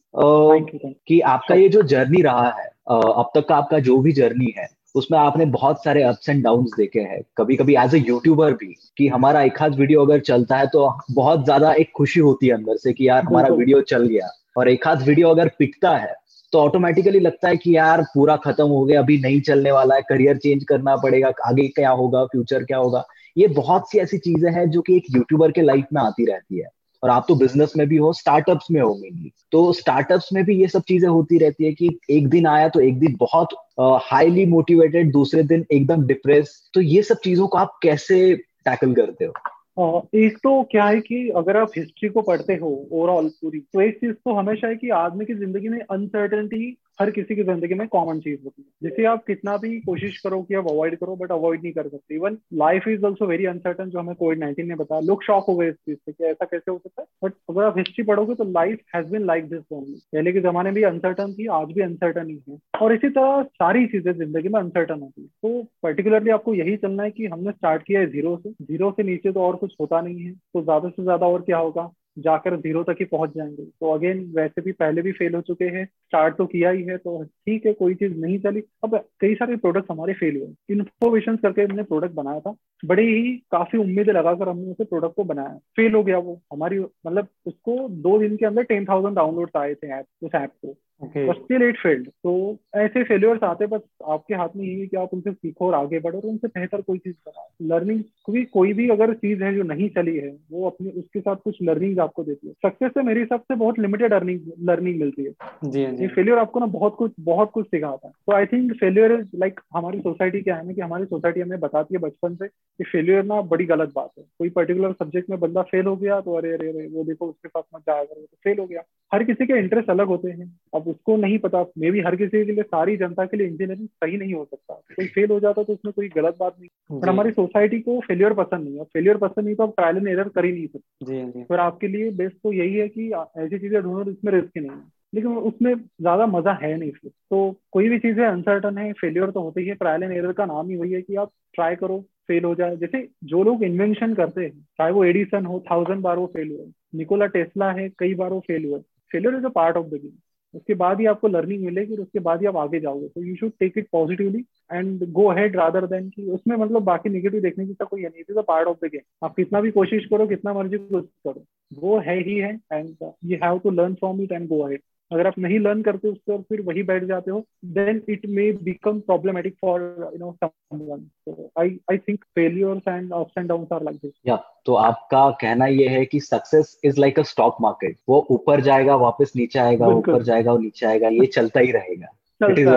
[1.08, 4.52] कि आपका ये जो जर्नी रहा है uh, अब तक का आपका जो भी जर्नी
[4.58, 8.52] है उसमें आपने बहुत सारे अप्स एंड डाउन देखे हैं। कभी कभी एज ए यूट्यूबर
[8.54, 12.46] भी कि हमारा एक हाथ वीडियो अगर चलता है तो बहुत ज़्यादा एक खुशी होती
[12.46, 15.96] है अंदर से कि यार हमारा वीडियो चल गया। और एक हाथ वीडियो अगर पिटता
[15.96, 16.14] है
[16.52, 20.02] तो ऑटोमेटिकली लगता है कि यार पूरा खत्म हो गया अभी नहीं चलने वाला है
[20.08, 23.04] करियर चेंज करना पड़ेगा आगे क्या होगा फ्यूचर क्या होगा।
[23.36, 26.58] ये बहुत सी ऐसी चीज़ें हैं जो कि एक यूट्यूबर के लाइफ में आती रहती
[26.58, 26.68] है।
[27.02, 30.60] और आप तो बिज़नेस में भी हो स्टार्टअप्स में हो मेनली तो स्टार्टअप्स में भी
[30.60, 33.48] ये सब चीज़ें होती रहती है कि एक दिन आया तो एक दिन बहुत
[33.80, 39.24] हाईली मोटिवेटेड दूसरे दिन एकदम डिप्रेस तो ये सब चीज़ों को आप कैसे टैकल करते
[39.24, 40.08] हो?
[40.14, 43.96] एक तो क्या है कि अगर आप हिस्ट्री को पढ़ते हो ओवरऑल पूरी तो एक
[43.96, 47.86] चीज़ तो हमेशा है कि आदमी की ज़िंदगी में अनसर्टेनिटी हर किसी की ज़िंदगी में
[47.88, 51.30] कॉमन चीज़ होती है। जिसे आप कितना भी कोशिश करो कि आप अवॉइड करो बट
[51.32, 54.74] अवॉइड नहीं कर सकते। Even life is also very uncertain जो हमें कोविड नाइन्टीन ने
[54.74, 57.32] बताया। लोग शॉक हो गए इस चीज़ से कि ऐसा कैसे हो सकता है। बट
[57.50, 60.74] अगर आप हिस्ट्री पढ़ोगे तो life has been like this only पहले के जमाने में
[60.74, 64.60] भी अनसर्टन थी, आज भी अनसर्टन ही है। और इसी तरह सारी चीज़ें ज़िंदगी में
[64.60, 68.36] अनसर्टन होती है। तो पर्टिकुलरली आपको यही चलना है कि हमने स्टार्ट किया है ज़ीरो
[68.36, 71.42] से। ज़ीरो से नीचे तो और कुछ होता नहीं है। तो ज़्यादा से ज़्यादा और
[71.42, 71.90] क्या होगा?
[72.18, 75.64] जाकर ज़ीरो तक ही पहुँच जाएँगे। तो अगेन वैसे भी पहले भी फेल हो चुके
[75.66, 79.34] हैं स्टार्ट तो किया ही है तो ठीक है, कोई चीज़ नहीं चली। अब कई
[79.34, 82.54] सारे प्रोडक्ट हमारे फेल हुए इन्फॉर्मेशन करके हमने प्रोडक्ट बनाया था।
[82.84, 86.78] बड़े ही काफ़ी उम्मीद लगाकर हमने उसे प्रोडक्ट को बनाया। फेल हो गया वो। हमारी
[86.78, 90.76] मतलब उसको दो दिन के अंदर टेन थाउज़ेंड डाउनलोड आए थे ऐप, उस ऐप को।
[91.04, 95.14] स्टिल इट फेल्ड तो ऐसे फेलियर्स आते बस आपके हाथ में यही है कि आप
[95.14, 98.88] उनसे सीखो और आगे बढ़ो और उनसे बेहतर कोई चीज़ बनाओ। लर्निंग कोई कोई भी
[98.88, 102.48] अगर चीज़ है जो नहीं चली है वो अपने उसके साथ कुछ लर्निंग आपको देती
[102.48, 105.30] है। सक्सेस से मेरे हिसाब से बहुत लिमिटेड अर्निंग लर्निंग मिलती है।
[105.64, 108.72] जी हाँ, जी फेलियर आपको ना बहुत कुछ बहुत कुछ सिखाता है। तो I think
[108.72, 112.34] failure is like हमारी सोसाइटी क्या है ना कि हमारी सोसाइटी हमें बताती है बचपन
[112.34, 115.96] से कि फेलियर ना बड़ी गलत बात है। कोई पर्टिकुलर सब्जेक्ट में बंदा फेल हो
[115.96, 118.66] गया तो अरे अरे अरे वो देखो उसके साथ मत जाया करो तो फेल हो
[118.66, 118.82] गया।
[119.14, 122.44] हर किसी के इंटरेस्ट अलग होते हैं। अब उसको नहीं पता मे भी हर किसी
[122.46, 125.62] के लिए सारी जनता के लिए इंजीनियरिंग सही नहीं हो सकता। कोई फेल हो जाता
[125.62, 129.16] तो उसमें कोई गलत बात नहीं। पर हमारी सोसाइटी को फेलियर पसंद नहीं है। फेलियर
[129.18, 132.36] पसंद नहीं तो आप ट्रायल एंड एरर कर ही नहीं सकते। फिर आपके लिए बेस्ट
[132.36, 134.82] तो यही है कि ऐसी चीज़ें ढूंढो जिसमें रिस्क नहीं है।
[135.12, 137.38] लेकिन उसमें ज़्यादा मज़ा है नहीं फिर। तो
[137.72, 140.76] कोई भी चीज़ें अनसर्टन है फेलियर तो होती है ट्रायल एंड एरर का नाम ही
[140.76, 144.60] वही है कि आप ट्राई करो फेल हो जाए। जैसे जो लोग इन्वेंशन करते हैं
[144.78, 148.40] चाहे वो एडिसन हो थाउज़ेंड बार वो फेल हुए। निकोला टेस्ला है कई बार वो
[148.40, 148.80] फेल हुए।
[149.10, 150.10] Failure is a part of the game
[150.54, 153.34] उसके बाद ही आपको लर्निंग मिलेगी और उसके बाद ही आप आगे जाओगे। तो you
[153.36, 157.66] should take it positively and go ahead rather than कि उसमें मतलब बाकी नेगेटिव देखने
[157.66, 160.52] की तो कोई नहीं a part of the game आप कितना भी कोशिश करो, कितना
[160.54, 161.44] मर्ज़ी कोशिश करो।
[161.80, 164.80] वो है ही है and you have to learn from it and go ahead
[165.12, 168.50] अगर आप नहीं लर्न करते उस पर फिर वही बैठ जाते हो then it may
[168.62, 169.80] become problematic for
[170.12, 174.12] you know someone so I I think failures and ups and downs are like this
[174.26, 174.36] या
[174.66, 178.96] तो आपका कहना ये है कि success is like a stock market वो ऊपर जाएगा
[178.96, 182.16] वापस नीचे आएगा ऊपर जाएगा और नीचे आएगा ये चलता ही रहेगा।
[182.50, 182.68] It is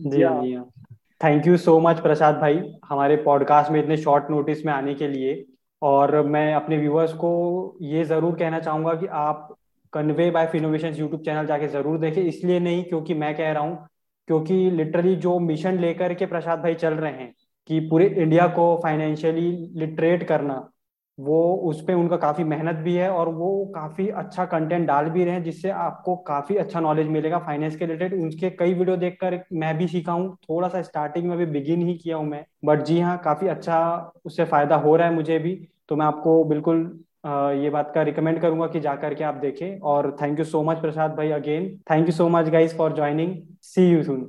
[0.00, 0.58] ji
[1.24, 5.08] thank you so much Prasad भाई हमारे पॉडकास्ट में इतने शॉर्ट नोटिस में आने के
[5.08, 5.44] लिए।
[5.82, 7.30] और मैं अपने व्यूअर्स को
[7.82, 9.55] ये ज़रूर कहना चाहूँगा कि आप
[9.92, 13.86] convey by Finnovation YouTube channel जाके ज़रूर देखें। इसलिए नहीं, क्योंकि मैं कह रहा हूँ,
[14.28, 17.32] क्योंकि लिटरली जो मिशन लेकर के प्रसाद भाई चल रहे हैं,
[17.70, 20.68] कि पूरे इंडिया को फाइनेंशियली लिटरेट करना,
[21.18, 25.24] वो उस पर उनका काफ़ी मेहनत भी है और वो काफ़ी अच्छा कंटेंट डाल भी
[25.24, 29.38] रहे हैं, जिससे आपको काफ़ी अच्छा नॉलेज मिलेगा फाइनेंस के रिलेटेड उनके कई वीडियो देखकर
[29.54, 32.82] मैं भी सीखा हूँ, थोड़ा सा स्टार्टिंग में भी बिगिन ही किया हूँ मैं बट
[32.84, 33.80] जी हाँ काफ़ी अच्छा
[34.24, 35.54] उससे फ़ायदा हो रहा है मुझे भी
[35.88, 36.84] तो मैं आपको बिल्कुल
[37.26, 40.80] ये बात का रिकमेंड करूँगा कि जाकर के आप देखें। और thank you so much
[40.80, 44.26] Prasad भाई again thank you so much guys for joining see you soon